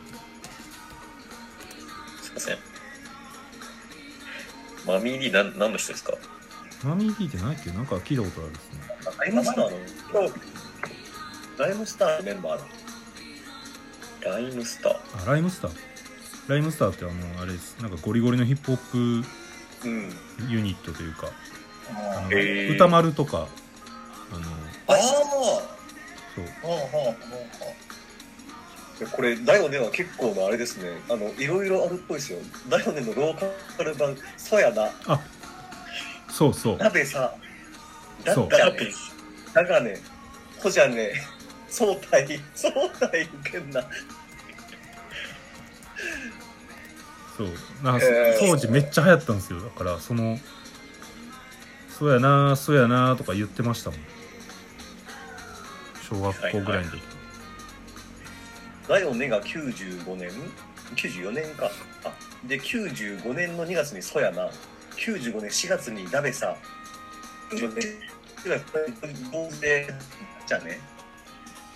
[4.88, 6.13] マミー D なん何の人ですか？
[6.84, 7.71] マミー D って何やっけ？
[7.71, 8.80] なんか聞いたことあるですね。
[9.19, 9.71] ライムスターの
[11.60, 14.93] ライムスターのメンバーだライムスター。
[15.23, 15.71] あライムスター。
[16.47, 17.78] ライムスターってあのあれです。
[17.82, 19.26] なんかゴリゴリのヒップホッ
[19.86, 20.10] うん。
[20.39, 21.28] プユニットというか
[21.91, 22.76] あの、へー。
[22.76, 23.47] 歌丸とか
[24.32, 24.41] あの
[24.88, 24.97] ああ
[26.36, 26.45] そう。
[26.45, 27.87] はあはあはあ
[29.05, 30.89] これ「だよね」は結構なあれですね。
[31.10, 35.19] あのいろいろあるっぽいですよ「だよね」のローカル版「そやな」あ
[36.29, 37.33] そうそう「鍋さ」
[38.25, 38.45] 「だそう。
[38.47, 38.91] ったらね」
[39.53, 40.01] 「だがね」
[40.60, 41.13] 「ほじゃね」
[41.69, 43.83] 「相対」「相対いけんな」
[47.38, 47.49] そう。
[47.83, 48.49] なんかへー。
[48.49, 49.60] 当時めっちゃ流行ったんですよ。
[49.60, 50.39] だからその
[51.99, 53.99] 「そうやなそうやな」とか言ってましたもん。
[56.10, 57.01] 小学校ぐらいの時、
[58.88, 60.30] だよねが95年
[60.95, 61.69] 94年か。
[62.04, 62.13] あ
[62.45, 64.50] で95年の2月にそやな。
[64.95, 66.56] 95年4月にダベさ。
[67.52, 68.08] 94年
[69.32, 69.93] 同時で
[70.45, 70.80] じゃあね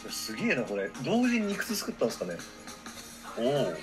[0.10, 2.38] すげえなこれ同時にいくつ作ったんですかね
[3.38, 3.74] おお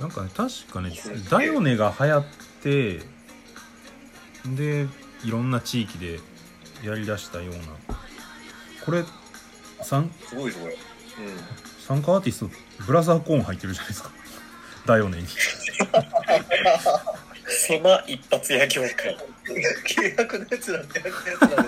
[0.00, 2.24] なんかね確かねこれ「だよね」が流行っ
[2.62, 3.00] て
[4.46, 4.88] で
[5.24, 6.20] いろんな地域で
[6.82, 7.60] やりだしたような
[8.84, 9.04] これ
[9.82, 10.80] 参すごいですこれうん
[11.90, 12.50] 参加アーティスト
[12.86, 14.12] ブラザーコーン入ってるじゃないですか
[14.86, 15.26] 「だよね」に
[17.48, 19.18] 狭一発屋業界。
[19.44, 21.66] 契約のやつなんて契約のやつなん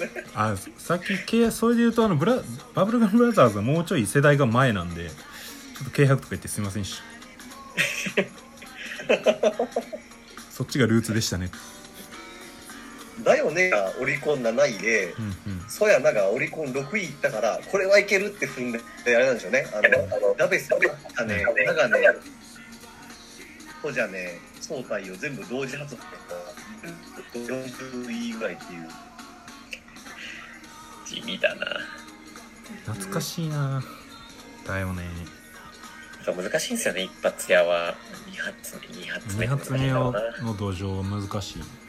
[0.00, 2.42] で あさっき契約それで言うとあのブラ
[2.74, 5.14] バブルガンブラザーズはもうちょい世代が前なんでちょ
[5.82, 6.94] っと軽薄とか言ってすいませんし
[10.50, 11.52] そっちがルーツでしたね
[13.26, 15.64] だよねがオリコン7位でうんうん。
[15.68, 18.78] そやながオリコン6位いったからこれはいけるって踏んで
[19.16, 19.66] あれなんでしょうね。
[19.74, 21.44] あのダベスがね。
[21.66, 22.06] ながね
[23.82, 26.04] そうじゃね総体を全部同時発売し
[27.34, 28.88] た40位ぐらいっていう。
[31.04, 31.66] 地味だな。
[32.84, 33.82] 懐かしいな。
[34.64, 35.02] だよね。
[36.24, 37.96] そう難しいんですよね一発屋は。
[38.30, 40.12] 二発目二発目2発目の
[40.56, 41.85] 土壌難しい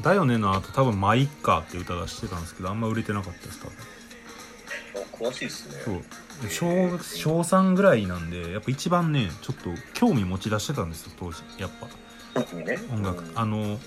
[0.00, 3.72] だよねの後多分「マイッカー」って歌出してたんですけどあんま売れてなかったです多分。
[5.12, 5.74] 詳しいですね。
[5.84, 6.02] そう。
[6.42, 11.86] で小学小3ぐらいなんでやっぱ一番ねちょっと興味持ち出してたんですよ当時やっぱ。
[12.56, 12.78] ね。
[12.92, 13.32] 音楽、うん。
[13.34, 13.78] あの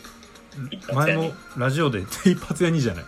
[0.93, 3.05] 前もラジオで 一発屋にじゃない。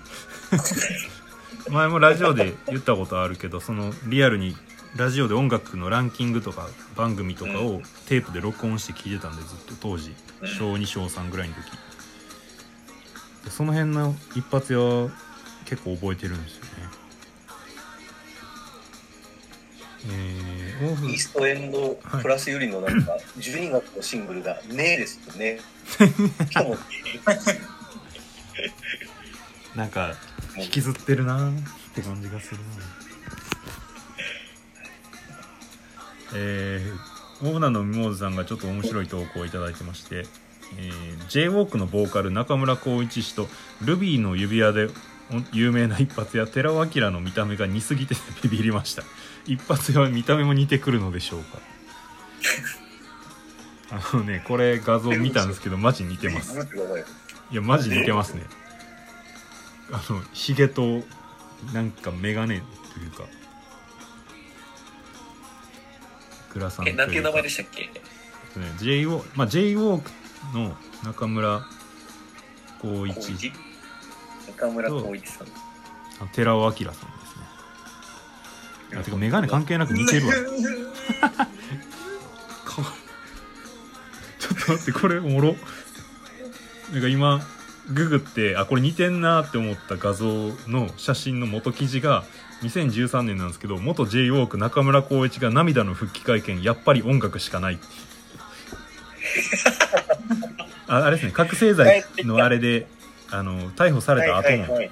[1.69, 4.55] 前もラジオで言ったことあるけどそのリアルに
[4.95, 10.15] ラジオで音楽のランキングとか番組とかをテープで録音して聞いてたんでずっと当時。
[10.41, 10.47] うん。
[10.47, 11.63] 小2小3ぐらいの時。
[11.63, 11.88] で
[13.49, 15.11] その辺の一発屋は
[15.65, 16.69] 結構覚えてるんですよね
[20.07, 25.59] えー、オフイーストエンドプラスよりのなんか、 12月のシングルが、ねえですよね。
[26.49, 26.77] しかも、
[29.75, 30.15] なんか
[30.57, 31.63] 引きずってるなーっ
[31.93, 32.63] て感じがするな
[36.33, 40.25] えー、オーナーのミモーズさんがちょっと面白い投稿をいただいてまして、
[40.77, 43.47] えー、j w ォークのボーカル中村浩一氏と
[43.81, 44.87] ルビーの指輪で
[45.31, 49.03] お有名な一発や寺尾明の見た目が似すぎてビビりました。
[49.45, 51.59] 一発屋は見た目も似てくるのでしょうか。
[53.91, 56.59] あのねこれ画像見たんですけどマジ似てます。
[57.51, 58.43] いやマジ似てますね。
[59.91, 61.03] あのヒゲと
[61.73, 62.61] なんかメガネ
[62.93, 63.23] というか
[66.53, 67.89] グラサンとえ、なんていう名前でししたっけ？
[68.77, 70.11] た j ウォーまあ j ウォーク
[70.53, 71.65] の中村
[72.81, 73.51] 光一。
[74.47, 75.47] 中村光一さん。
[76.21, 76.93] あ寺尾明さんです
[78.93, 78.99] ね。
[78.99, 80.33] あてかメガネ関係なく似てるわ。
[80.33, 80.39] か
[84.39, 85.55] ちょっと待ってこれおもろ。
[86.91, 87.41] なんか今
[87.91, 90.25] ググってあこれ似てんなって思った画像
[90.67, 92.23] の写真の元記事が
[92.61, 97.79] 2013年なんですけど元 j ウォーク中村浩一が涙の復帰会見やっぱり音楽しかない
[100.87, 101.31] ああれですね。
[101.31, 102.87] 覚醒剤のあれで
[103.29, 104.91] あの逮捕された後のはいはいはい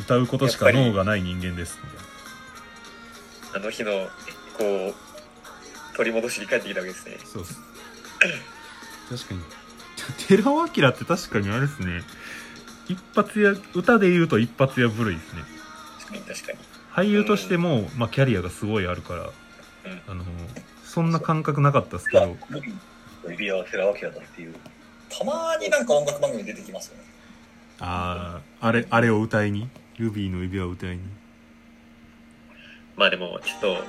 [0.00, 1.78] 歌うことしか脳がない人間です
[3.54, 3.90] あの日の、
[4.56, 7.16] こう、取り戻しに帰ってきたわけですね。
[7.24, 7.58] そうっす。
[9.08, 9.40] 確かに。
[10.28, 12.02] 寺尾明って確かにあれですね。
[12.88, 15.42] 一発や歌で言うと一発や部類ですね。
[15.98, 16.58] 確かに確かに。
[16.94, 19.30] 俳優としても、まあ、キャリアがすごいあるから、
[20.08, 20.24] あの
[20.88, 22.34] そんな感覚なかったですけど
[23.28, 24.54] 指輪は寺尾明だっていう。
[25.10, 27.04] たまになんか音楽番組出てきますよね。
[27.80, 29.68] あああれあれを歌いに？
[29.98, 31.02] ルビーの指輪を歌いに？
[32.96, 33.84] まあでも、ちょっと、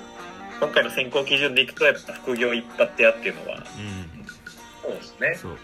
[0.60, 4.26] 今回の選考基準でいくと、やっぱ副業一発屋っていうのは、やっうん
[4.84, 5.36] そうですね。
[5.36, 5.58] そう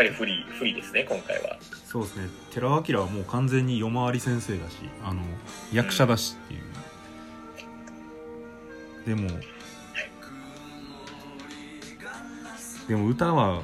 [0.00, 1.58] ぱり不利、不利ですね、今回は。
[1.84, 5.20] そうですね寺尾明はもう完全に夜回り先生だしあの
[5.72, 6.60] 役者だしっていう、
[9.06, 9.28] でも
[12.88, 13.62] でも歌は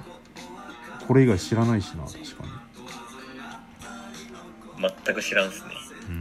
[1.06, 2.66] これ以外知らないしな確かに
[5.04, 5.70] 全く知らんっすね。
[6.08, 6.12] う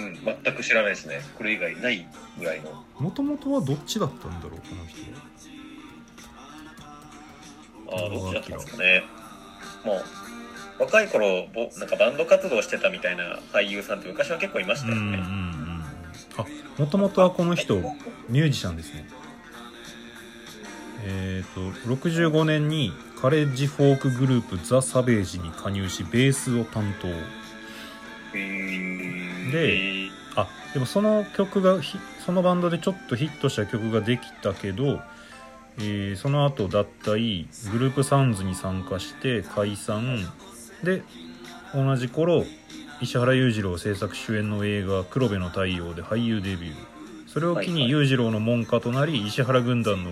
[0.00, 1.20] んうん、全く知らないですね。
[1.36, 2.06] これ以外ない
[2.38, 2.84] ぐらいの。
[2.98, 5.10] もともとはどっちだったんだろうこの人
[7.90, 9.04] はああ、どっちだったんですかね。
[9.84, 15.00] もう、若い頃、ぼなんかバンド活動してたみたいな俳優さんって昔は結構いましたよね。
[15.00, 15.65] うんうんうん
[16.38, 16.44] あ
[16.78, 17.76] もともとはこの人
[18.28, 19.08] ミュージシャンですね。
[21.04, 27.08] えっ、と65年にカレッジフォークグループザ・サベージに加入しベースを担当。
[29.52, 35.00] であでもその曲がひそのバンドでちょっとヒットした曲ができたけど、
[35.78, 40.18] えーその後脱退グループサウンズに参加して解散。
[40.82, 41.02] で
[41.74, 42.44] 同じ頃
[43.00, 46.74] 石原裕次郎制作主演の映画「黒部の太陽」で俳優デビュー。
[47.26, 50.10] それを機に裕次郎の門下となり石原軍団の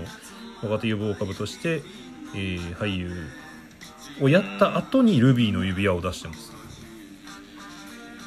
[0.63, 1.83] 若手予防株として、
[2.35, 3.11] えー俳優
[4.21, 6.53] をやった後にルビーの指輪を出してます。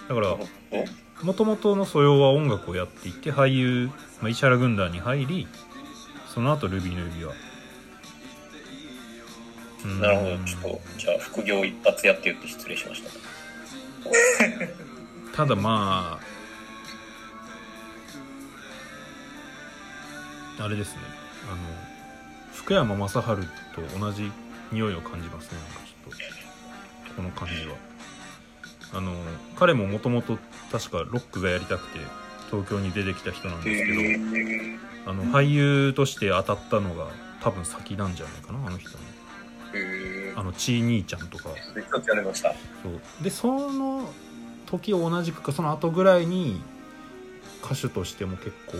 [0.09, 0.37] だから
[1.21, 3.89] おもともとの素養は音楽をやっていて俳優、
[4.21, 5.47] まあ、石原軍団に入り
[6.33, 7.33] その後ルビーの指輪。
[9.85, 10.01] うん。
[10.01, 10.37] なるほど。
[10.45, 13.26] ちょっと、じゃあ、副業一発屋って言って失礼しました。
[15.35, 16.37] ただまあ
[20.63, 21.01] あれですね。
[21.51, 21.57] あの
[22.53, 23.21] 福山雅治と
[23.99, 24.31] 同じ
[24.71, 25.59] 匂いを感じますね。
[25.59, 26.13] なんかちょっ
[27.07, 27.75] とこの感じは。
[28.93, 29.13] あの
[29.57, 30.37] 彼ももともと
[30.71, 31.99] 確かロックがやりたくて
[32.49, 33.93] 東京に出てきた人なんですけ
[35.05, 37.07] ど、あの俳優として当たったのが
[37.41, 38.97] 多分先なんじゃないかなあの人の
[40.35, 41.49] あのちー兄ちゃんとか。
[41.75, 42.53] で一つやりました。
[42.83, 43.23] そう。
[43.23, 44.09] でその
[44.65, 46.61] 時を同じくかその後ぐらいに
[47.63, 48.77] 歌手としても結構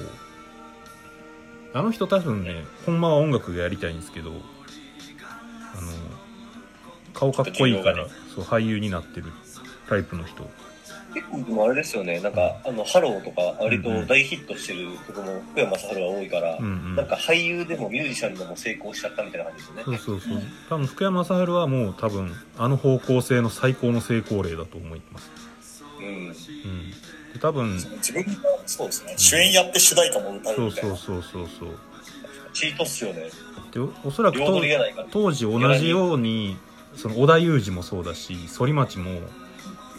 [1.74, 4.42] あの人多分ねほんまは音楽がやりたいんですけどあの
[7.14, 9.32] 顔かっこいいから、そう俳優になってる
[9.90, 10.50] タイプの人
[11.14, 19.98] 結構でもあれですよね、なんか、あの、ハローとか、割と大ヒットしてる曲も福山雅治は多いから、うんうんなんか俳優でもミュージシャンでも成功しちゃったみたいな感じですよね。
[19.98, 26.06] そうそうそう多分福山雅治はもう多分あの方向性の最高の成功例だと思いますうん。
[26.06, 26.34] うん
[27.34, 28.32] で多分自分が
[28.66, 30.96] そうですね、主演やって主題歌も歌うそうみたいな。
[30.96, 31.80] そうそうそうそう
[32.54, 33.30] チートっすよね。
[33.72, 34.40] でおおそらく。
[35.12, 36.58] 当時同じように
[36.96, 39.22] その織田裕二もそうだし反町も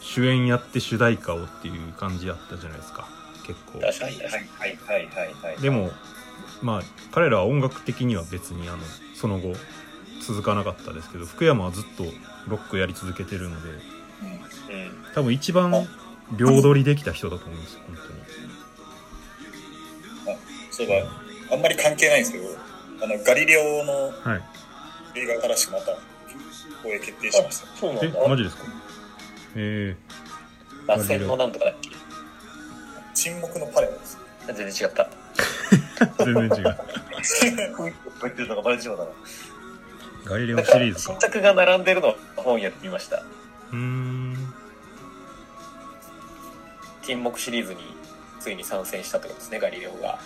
[0.08, 3.06] 主演やって主題歌をっていう感じやったじゃないですか
[3.46, 5.52] 結構確かに、はい、はい、はい、はい。
[5.52, 5.90] はいで、も
[6.62, 6.82] まあ
[7.12, 8.78] 彼らは音楽的には別にあの
[9.14, 9.52] その後
[10.22, 12.04] 続かなかったですけど福山はずっと
[12.48, 15.14] ロックやり続けてるのでうん。
[15.14, 15.72] 多分一番
[16.36, 17.96] 両取りできた人だと思うんですよ本
[20.70, 21.02] そういえ
[21.50, 22.44] ば、あんまり関係ないんですけど、
[23.02, 24.42] あの、ガリレオの当にはい
[25.16, 25.92] 映画新しくまた
[26.82, 27.66] 放映決定しました。
[27.66, 28.28] えそうなんだ。
[28.28, 28.87] マジですか？
[29.56, 29.96] え
[30.86, 31.90] 螺旋のなんとかだっけ？
[33.14, 34.18] 沈黙のパレオです。
[34.46, 35.10] 全然違った。
[36.14, 36.76] ー、 全然違う
[38.22, 39.10] 言ってるのがバレちまうだな。
[40.24, 43.22] ガリレオシリーズか新作が並んでるのを本屋で見ました。
[43.72, 44.54] うーん
[47.02, 47.80] 沈黙シリーズに
[48.40, 50.18] ついに参戦したってことですね、ガリレオが。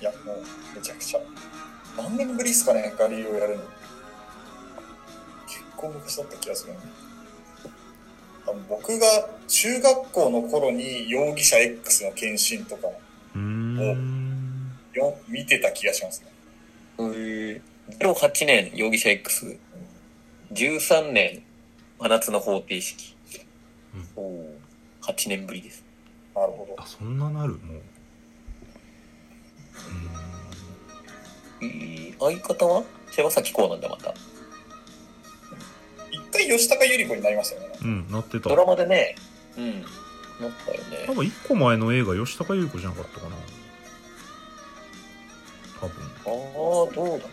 [0.00, 0.42] いや、もう、
[0.76, 1.20] めちゃくちゃ。
[1.96, 3.62] 何年ぶりですかね、ガリレオやるの。
[5.80, 6.80] 結構昔だった気がするな
[8.46, 9.06] 多分僕が
[9.46, 12.88] 中学校の頃に容疑者 X の検診とか
[13.34, 16.28] うーんよ見てた気がしますね。
[16.98, 17.60] へ
[18.00, 19.56] 08年容疑者 X。
[20.52, 21.42] 13年
[22.00, 23.14] 真夏の方程式。
[24.16, 24.54] おお
[25.02, 25.84] 8年ぶりです。
[26.34, 26.82] なるほど。
[26.82, 27.52] あそんななる？
[27.54, 27.82] もう
[31.60, 32.84] えー、相方は？
[33.10, 34.14] 柴咲コウなんだ、また。
[36.30, 37.78] 一回吉高由里子になりましたよね。
[37.80, 39.16] うーんうんなってたドラマでね、
[39.56, 39.86] うん、なっ
[40.66, 41.04] たよね。
[41.06, 43.36] 多分一個前の映画吉高由里子じゃなかったかな
[45.80, 47.28] 多分ああ、どうだっ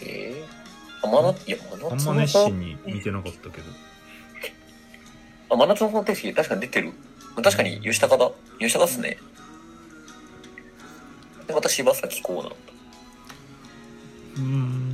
[0.00, 0.34] け？
[1.02, 3.64] あ、真夏、いや、真あんま熱心に見てなかったけど
[5.50, 6.92] あ、真夏の方程式、確かに出てる。
[7.36, 8.30] 確かに吉高だ。
[8.58, 9.18] 吉高っすね。
[11.46, 12.56] で、また柴咲コウなんだ。
[14.36, 14.93] うーん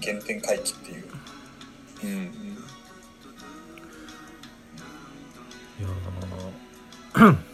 [0.00, 1.04] 原点回帰っていう。
[2.04, 2.58] うん。
[5.80, 5.88] いや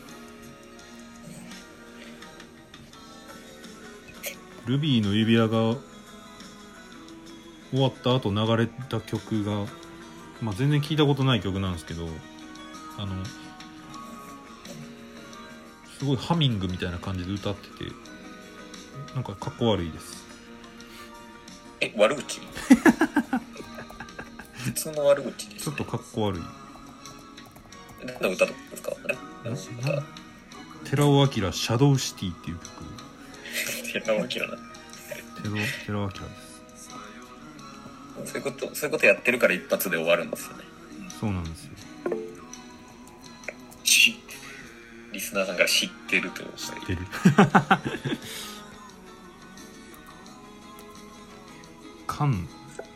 [4.66, 5.76] ルビーの指輪が
[7.70, 9.66] 終わった後流れた曲が、
[10.40, 12.09] まあ、全然聞いたことない曲なんですけど
[12.97, 13.24] あの
[15.99, 17.92] すごいハミングみたいな感じで歌ってて
[19.14, 20.23] なんかかっこ悪いです
[21.85, 22.41] え、悪口？
[24.64, 26.43] 普通の悪口です、ちょっとかっこ悪い。
[28.07, 28.93] 何の歌ですか？
[30.85, 32.68] 寺尾明「シャドウシティ」っていう曲。
[33.93, 34.28] 寺尾明な。
[34.28, 34.47] 寺尾
[35.87, 36.16] 寺尾明で
[36.76, 36.91] す。
[38.26, 40.64] そういうこと、そういうことやってるから一発で終わるんですよね。
[41.20, 41.70] そうなんですよ。
[43.85, 44.16] し
[45.12, 46.99] リスナーさんから知ってると思知ってる
[52.16, 52.48] カン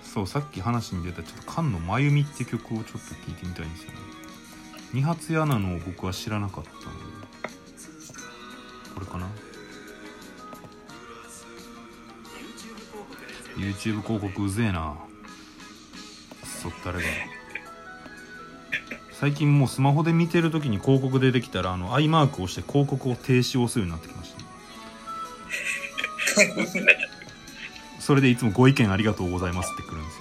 [0.04, 3.98] そうさっき話に出たちょっとカンの「真由美」って曲をちょっと聴いてみたいんですよね。
[4.94, 6.82] 二発屋なのを僕は知らなかったので。
[8.94, 9.28] これかな
[13.56, 14.96] ？YouTube 広告うぜえな。
[16.44, 17.04] そったれが
[19.12, 24.32] 最近もうスマホで見てる時に広告出てきたらあのアイマークをして広告を停止をするようになってきまし
[26.94, 26.98] た。
[28.08, 30.18] それでいつもご意見ありがとうございますってくるんです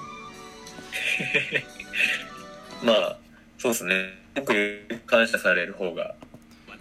[1.55, 1.63] よ
[2.83, 3.19] まあ、
[3.57, 4.13] そうですね。
[4.35, 6.17] よく感謝される方が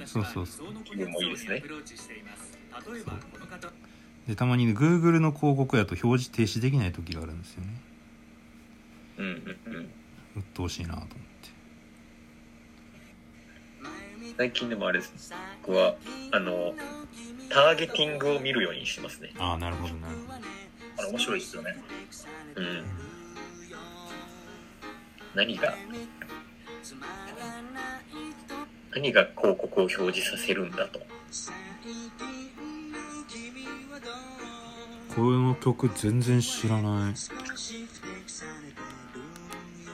[0.05, 0.73] そうそうそう
[1.09, 1.63] もいいですね。
[4.27, 7.69] でたまにね Google の広告やと表示停止できない時があるんですよね
[9.19, 9.91] うんうんうん。
[10.35, 11.15] 鬱陶しいなと思って
[14.37, 15.33] 最近でもあれです。
[15.63, 15.95] 僕は、
[16.33, 16.75] あの、
[17.49, 19.33] ターゲティングを見るようにしてますね。
[19.39, 20.66] ああなるほどなるほど
[20.99, 21.77] あれ面白いですよね。
[22.55, 22.85] うん。
[25.35, 25.75] 何が、
[28.95, 31.01] 何が広告を表示させるんだと。
[35.15, 37.15] この曲全然知らない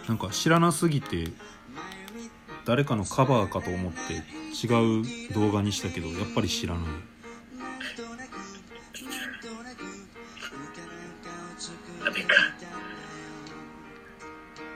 [0.09, 1.29] なんか知らなすぎて
[2.65, 4.15] 誰かのカバーかと思って
[4.67, 6.85] 違う動画にしたけどやっぱり知らない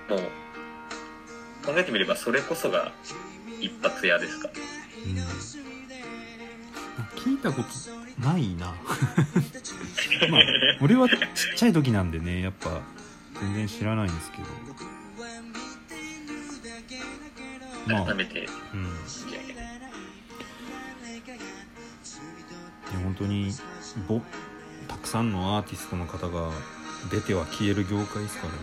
[0.09, 0.20] もう、
[1.78, 2.92] えてみればそれこそが
[3.61, 4.48] 一発屋ですか？
[5.04, 5.16] うん。
[7.20, 7.68] 聞いたこと
[8.26, 8.66] ないな。
[10.30, 10.40] まあ
[10.80, 11.18] 俺はちっ
[11.57, 12.80] ちゃい時なんでねやっぱ
[13.40, 14.44] 全然知らないんですけど。
[17.88, 18.48] まあ改めて。
[18.74, 18.84] うん。
[18.84, 18.86] い
[22.94, 23.52] や本当に
[24.09, 24.20] ぼ
[24.88, 26.50] たくさんのアーティストの方が
[27.11, 28.59] 出ては消える業界ですからね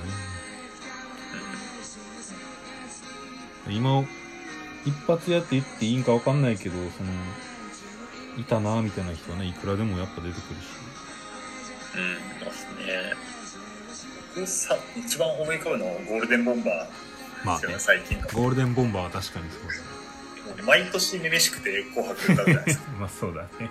[3.69, 4.03] 今
[4.85, 7.09] 一発やって言っていいんか分かんないけどその
[8.37, 10.83] いたなみたいな人はねいくらでもやっぱ出てくるし。
[11.95, 13.13] うんいますね。
[14.35, 16.87] 僕さ一番思い浮かぶのはゴールデンボンバ
[17.45, 18.27] まあねーですよね、最近の。
[18.29, 20.63] ゴールデンボンバーは確かにそうだね。
[20.63, 22.91] 毎年めめしくて紅白歌うじゃないですか。
[22.99, 23.69] まあそうだね。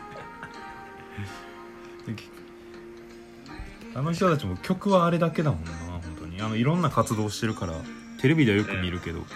[3.94, 6.40] あの人たちも曲はあれだけだもんな本当に。
[6.40, 7.74] あのいろんな活動してるから
[8.20, 9.26] テレビではよく見るけど、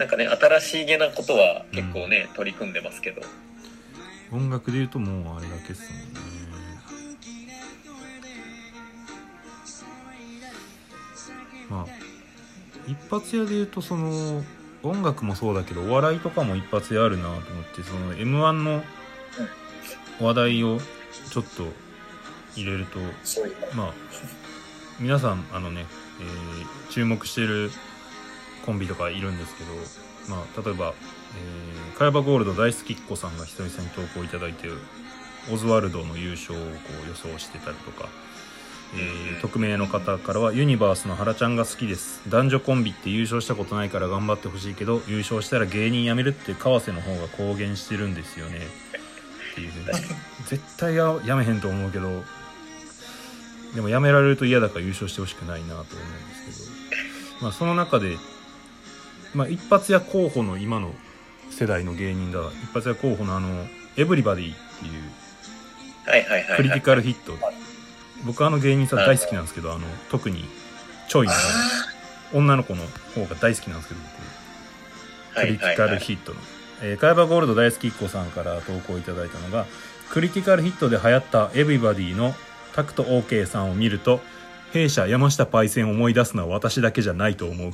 [0.00, 3.20] なんかね新しいげなことは結構ね、取り組んでますけど。
[4.32, 6.20] 音楽で言うともうあれだけっすもんね。
[11.68, 11.86] まあ
[12.86, 14.42] 一発屋で言うとその
[14.82, 18.82] 音楽もそうだけどお笑いとかも一発屋あるなと思ってその m 1の
[20.18, 20.78] 話題を
[21.30, 21.64] ちょっと
[22.56, 22.98] 入れると。
[23.76, 23.94] まあ
[24.98, 25.84] 皆さんあのね、
[26.20, 27.70] えー注目してる
[28.64, 29.72] コンビとかいるんですけど、
[30.28, 30.94] まあ、例えば、
[31.36, 34.68] えー、カヤバゴールド大好きっ子さんが久々に投稿いただいて
[35.52, 36.68] オズワルドの優勝をこ
[37.04, 38.08] う予想してたりとか、
[38.94, 42.20] えー匿名の方からはユニバースの原ちゃんが好きです。
[42.28, 48.58] 男女コンビって優勝したことないから頑張ってほしいけど優勝したら芸人辞めるって川瀬の方が公言してるんですよね。
[49.52, 49.72] っていう
[50.46, 52.22] 絶対ややめへんと思うけど
[53.74, 55.84] でも辞められると嫌だから優勝してほしくないなと思うん
[56.46, 56.96] ですけ
[57.36, 58.16] ど、まあ、その中で、
[59.34, 60.92] まあ、一発屋候補の今の
[61.50, 63.66] 世代の芸人が一発屋候補のあの
[63.96, 64.92] 「エブリバディ」っていう
[66.08, 67.36] はいはいはい、はい、クリティカルヒット。
[68.24, 70.44] 僕あの芸人さん大好きなんですけどあの特に
[71.08, 71.32] ちょいの
[72.34, 74.30] 女の子の方が大好きなんですけど僕。
[75.34, 76.40] クリティカルヒットの、
[76.82, 79.66] えー、カヤバゴールド大好きっ子さんから投稿いただいたのが
[80.10, 82.34] クリティカルヒットで流行った「エブリバディ」の
[82.74, 84.20] タクト OK さんを見ると
[84.72, 87.70] 弊社山下パイセンを思い出すのは私だけじゃないと思う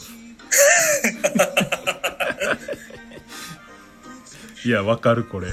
[4.65, 5.49] いやわかるこれ。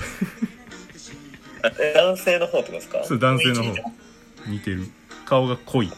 [1.80, 3.04] え男性の方ってことですか？
[3.06, 3.74] そう男性の方。
[4.48, 4.88] 似てる。
[5.26, 5.90] 顔が濃い。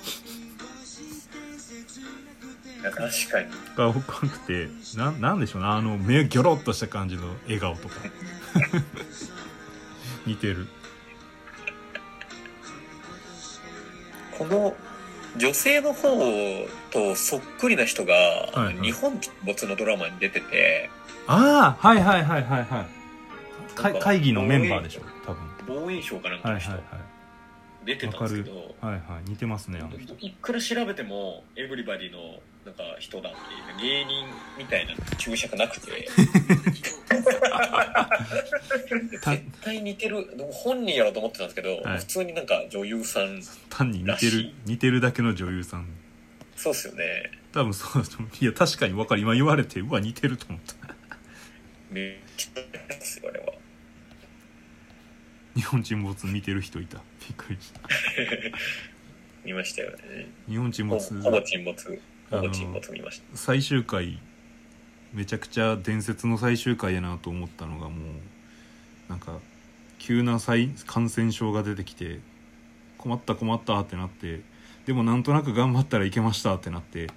[2.83, 2.93] 確
[3.31, 3.47] かに。
[3.75, 7.95] 顔濃くてななんでしょうなあの目ギョロッとした感じの笑顔とか。
[10.27, 10.67] 似てる。
[14.37, 14.75] この
[15.37, 16.17] 女性の方
[16.91, 18.75] とそっくりな人が、はいはい。
[18.81, 20.89] 日本没のドラマに出てて。
[21.27, 22.81] ああはいはいはいはいは
[23.95, 23.99] い。
[23.99, 25.41] 会議のメンバーでしょ多分。
[25.67, 27.85] 防衛省かなんかの人、はいはいはい。
[27.85, 28.75] 出てたんですけど。
[28.81, 29.29] はいはい。
[29.29, 30.15] 似てますねあの人。
[30.19, 33.33] いくら調べてもエブリバディのなんか人だっ
[33.77, 34.25] ていう芸人
[34.57, 36.09] みたいな注釈なくて。
[39.21, 41.97] た絶対似てるでも本人やろうと思ってたんですけど、はい。
[41.99, 45.87] 普通になんか女優さん単に似てる似てるだけの女優さん。
[46.55, 47.31] そうっすよね。
[47.53, 48.31] 多分そうだと思う。
[48.41, 49.21] いや確かに分かる。
[49.21, 50.95] 今言われてうわ似てると思った。
[51.91, 53.53] めっちゃ似てますよあれは。
[55.55, 56.97] 日本沈没見てる人いた。
[56.97, 57.81] びっくりした。
[59.45, 60.27] 見ましたよね。
[60.49, 62.01] 日本沈ほ没ほぼ沈没
[62.31, 62.51] あの
[63.33, 64.19] 最終回
[65.13, 69.39] めちゃくちゃ伝説の最終回やなと思ったのがもうなんか
[69.99, 72.19] 急な再感染症が出てきて
[72.97, 74.41] 困った困ったってなって
[74.85, 77.07] でもなんとなく頑張ったらいけましたってなって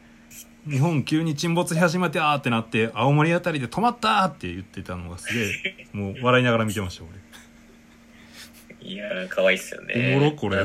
[0.68, 5.40] 日本急に沈没し始めたってなって青森あたりで止まったって言ってたのがすげ
[5.80, 7.04] えもう笑いながら見てました
[8.84, 9.94] いやー可愛いっすよね。
[10.16, 10.64] 俺おもろこれ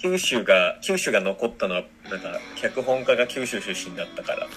[0.00, 4.46] 九州が九州が残ったのはなんか脚本家が九州出身だったから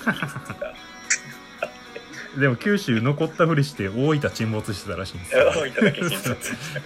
[2.39, 5.51] でも九州残ったふりして大分沈没してたらしいんですよ。
[5.55, 6.35] 大分だけ沈没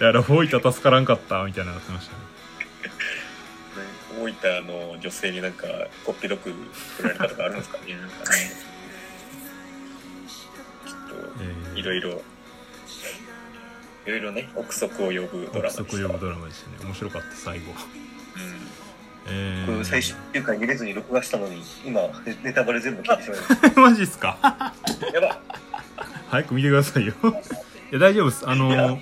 [0.00, 2.18] 大分助からんかったみたいなのやってましたね
[4.18, 5.66] 大分の女性になんか
[6.04, 6.50] こっぴどく
[6.96, 8.50] 振られたとかあるんですかねなんかね。
[10.86, 10.98] ちょっ
[11.42, 12.22] えーといろいろ
[14.06, 15.82] いろいろね憶測を呼ぶドラマでした。
[15.82, 16.76] 憶測呼ぶドラマでしたね。
[16.84, 17.74] 面白かった最後。
[18.00, 18.05] うん
[19.28, 20.14] えー、最終
[20.44, 24.38] 回見れずに録画したのに今ネネタバレ全部聞いてしまいました マジっすか？
[25.12, 25.40] やば
[26.30, 27.14] 早く見てくださいよ
[27.90, 28.96] いや大丈夫ですあのいや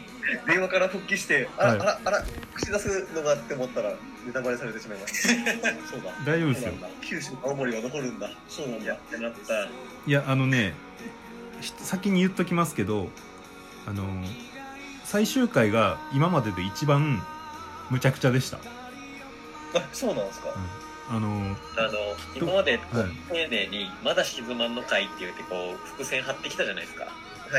[0.46, 3.90] 電話から復帰して、あら、はいあら、あら、口出すのがって思ったら、
[4.26, 5.28] ネタバレされてしまいました。
[5.86, 6.10] そうだ。
[6.24, 6.72] 大丈夫ですよ
[7.02, 8.30] 九州、青森は残るんだ。
[8.48, 8.86] そうなんだ。
[8.86, 9.38] やってなった。
[9.64, 9.68] い
[10.10, 10.74] やあのね
[11.60, 13.10] ひ先に言っときますけど
[13.86, 14.02] あの
[15.04, 17.22] 最終回が今までで一番
[17.90, 18.60] むちゃくちゃでした、あ、
[19.92, 20.54] そうなんですか。
[21.10, 21.90] あのあの、
[22.34, 27.04] 今まで、こうはい丁寧に、まだ沈まんの回って言って、こう、伏線張ってきたじゃないですか。
[27.04, 27.10] は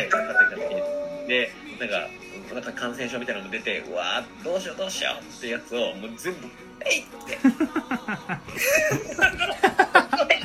[0.02, 0.10] い。
[0.10, 0.82] 張ってきた時に。
[1.28, 2.08] で、なんか、
[2.54, 6.48] なんか感染症みたいなのも出て、うわーどうしようどうしようってやつを、もう全部、
[6.86, 7.38] えいって。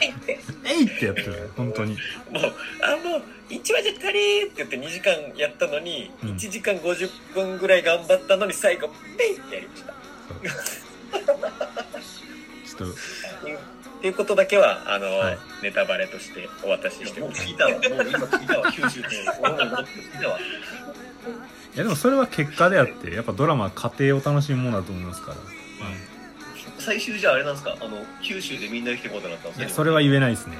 [0.02, 0.38] えいって。
[0.64, 1.96] 「えい!」ってやってる本当に
[2.30, 9.92] もう、あ、もう、1話じゃ足りーって言って2時間やったのに、うん1時間50分ぐらい頑張ったのに、最後、ペイってやりました。
[11.10, 17.72] ちょっとっていうことだけは、あの、はいネタバレとしてお渡ししてもう聞いたわ。
[17.72, 17.92] もう今
[18.26, 18.72] 聞いたわ。
[18.72, 19.08] 九州って。
[19.42, 20.38] 俺も聞いたわ。
[20.38, 25.36] いやでもそれは結果であってやっぱドラマは家庭を楽しむものだと思いますから、
[26.78, 27.76] 最終じゃああれなんですか？
[27.78, 30.56] あの、九州でみんな来てことになったんいですやそれは言えないですね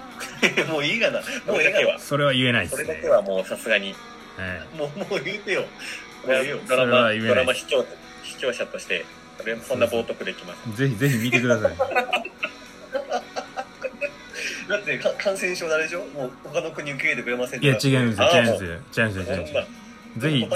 [0.72, 1.20] もういいがな。
[1.46, 1.70] ももういいがな。
[1.70, 3.94] うだけは、それは言えないでそれすねだけはもうさすがに、
[4.38, 5.60] はいもう、もう言うてよ。
[5.62, 5.66] も
[6.24, 6.58] う言うよ。
[6.66, 7.84] ドラマ、ドラマ視聴
[8.24, 9.04] 視聴者として、
[9.40, 10.76] それそんな冒涜できます。
[10.76, 11.76] ぜひぜひ見てください。
[14.68, 16.04] だってか感染症であれでしょ？
[16.14, 18.00] もう他の国受け入れてくれませんいや違う。
[18.00, 18.28] うんですよ。
[18.28, 19.34] 違うんですよ違うんですよ。
[19.34, 19.52] 違うんです
[20.20, 20.46] ぜひぜ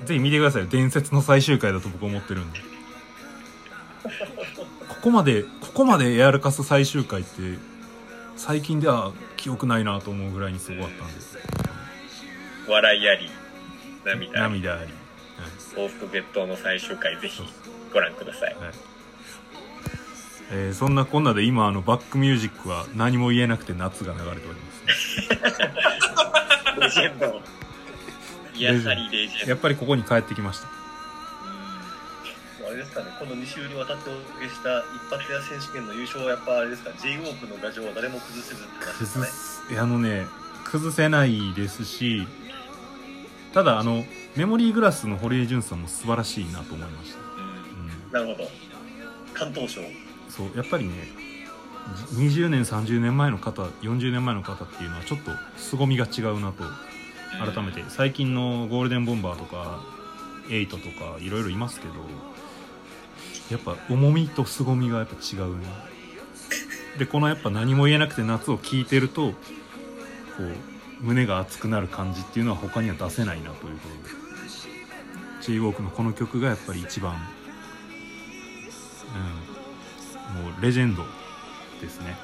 [0.00, 0.68] ひぜひ見てくださいよ。
[0.68, 2.60] 伝説の最終回だと僕思ってるんで。
[4.88, 7.30] ここまでここまでやらかす最終回って
[8.36, 11.20] 最近では記憶ないなと思うぐらいにすごかったんで。
[11.20, 11.38] す
[12.68, 13.30] 笑いあり、
[14.04, 14.90] 涙あり、涙あり、はい。
[15.74, 17.42] 幸福別当の最終回、ぜひ
[17.92, 18.54] ご覧ください。
[18.56, 18.72] はい
[20.52, 25.38] えーそんなこんなで今あのバックミュージックは何も言えなくて夏が流れております、ね、
[26.82, 27.40] レジェンド。
[28.58, 29.50] やはりレジェンド。
[29.50, 30.66] やっぱりここに帰ってきました
[32.66, 39.78] あれですかね、この2週にわたってお受けした一発屋選手権の優勝はやっぱあれですか、J ウォークの牙城は誰も崩せずって話ですね。
[39.78, 40.26] あのね
[40.64, 42.26] 崩せないですし
[43.52, 44.04] ただあの
[44.36, 47.19] メモリーグラスの堀江潤さんも素晴らしいなと思いました、うん、
[48.12, 48.48] なるほど。
[49.32, 49.80] 関東賞。
[50.28, 50.92] そうやっぱりね
[52.08, 56.64] じ20年30年前の方40年前の方っていうのはちょっと凄みが違うなと
[57.52, 59.80] 改めて最近のゴールデンボンバーとか
[60.50, 61.94] エイトとかいろいろいますけど
[63.50, 65.66] やっぱ重みと凄みがやっぱ違うね
[66.98, 69.36] でこのやっぱ何も言えなくて夏を聴いてるとこ
[70.38, 70.54] う
[71.00, 74.20] 胸が熱くなる感じっていうのは他には出せないなということで
[75.40, 77.16] j ウォークのこの曲がやっぱり一番、
[79.14, 81.04] うん、もうレジェンド
[81.80, 82.16] ですね、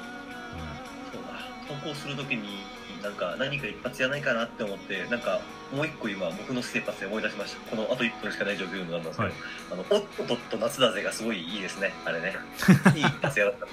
[1.12, 1.80] そうだ。
[1.80, 2.64] 投稿するときに、
[3.02, 5.40] なんか何か一発やないかなって思って、なんか
[5.72, 7.60] もう一個今僕のステーパスで思い出しました。
[7.70, 9.32] このあと1分しかない状況になんですけど、はい
[9.72, 11.92] あの、おっとっと夏だぜがすごいいいですね。
[12.04, 12.36] あれね。
[12.94, 13.66] いい一発やだった。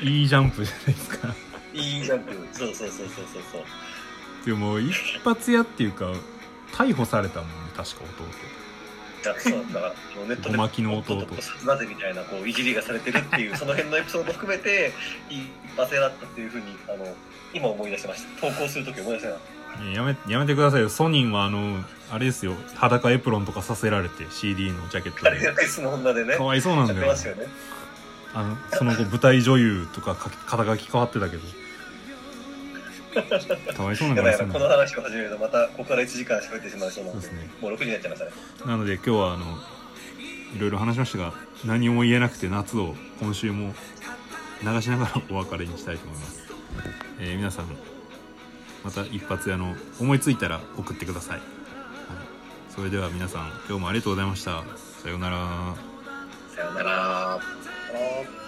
[0.00, 1.34] うん、いいジャンプじゃないですか
[1.74, 2.48] いいジャンプ。
[2.52, 3.64] そうそうそうそうそうそう。
[4.44, 4.92] でも一
[5.24, 6.12] 発屋っていうか
[6.72, 8.24] 逮捕されたもんね確か弟
[9.22, 9.94] いやそうだから
[10.26, 14.92] ネットでごまきの弟おっとっとなぜみたいなこういじりがされてるっていうその辺のエピソード含めて
[15.30, 15.38] いい
[15.72, 17.06] 一発屋だったっていうふうにあの
[17.54, 19.36] 今思い出しました投稿するとき思い出したな
[19.90, 27.46] いややめやめてくださいよソニンはあのあれですよ裸エプロンとかさせられて CD のジャケットあれがでの女でねかわいそうなんだよね
[28.34, 31.42] あのその後舞台女優とかか肩書き変わってたけど
[33.76, 37.50] かわいそうなんやばいこの話を始めるとまたここから1時間喋ってしまいそうなんでね。
[37.60, 38.32] もう6時になっちゃいましたね。
[38.66, 39.58] なので今日はあの
[40.56, 41.34] いろいろ話しましたが
[41.64, 43.74] 何も言えなくて夏を今週も
[44.62, 46.42] 流しながらお別れにしたいと思います、
[47.20, 47.66] えー皆さん
[48.84, 51.44] また一発屋の思いついたら送ってください、はい、
[52.68, 54.64] それでは皆さん今日もありがとうございました。
[55.02, 55.74] さようなら。
[56.54, 58.41] さようなら。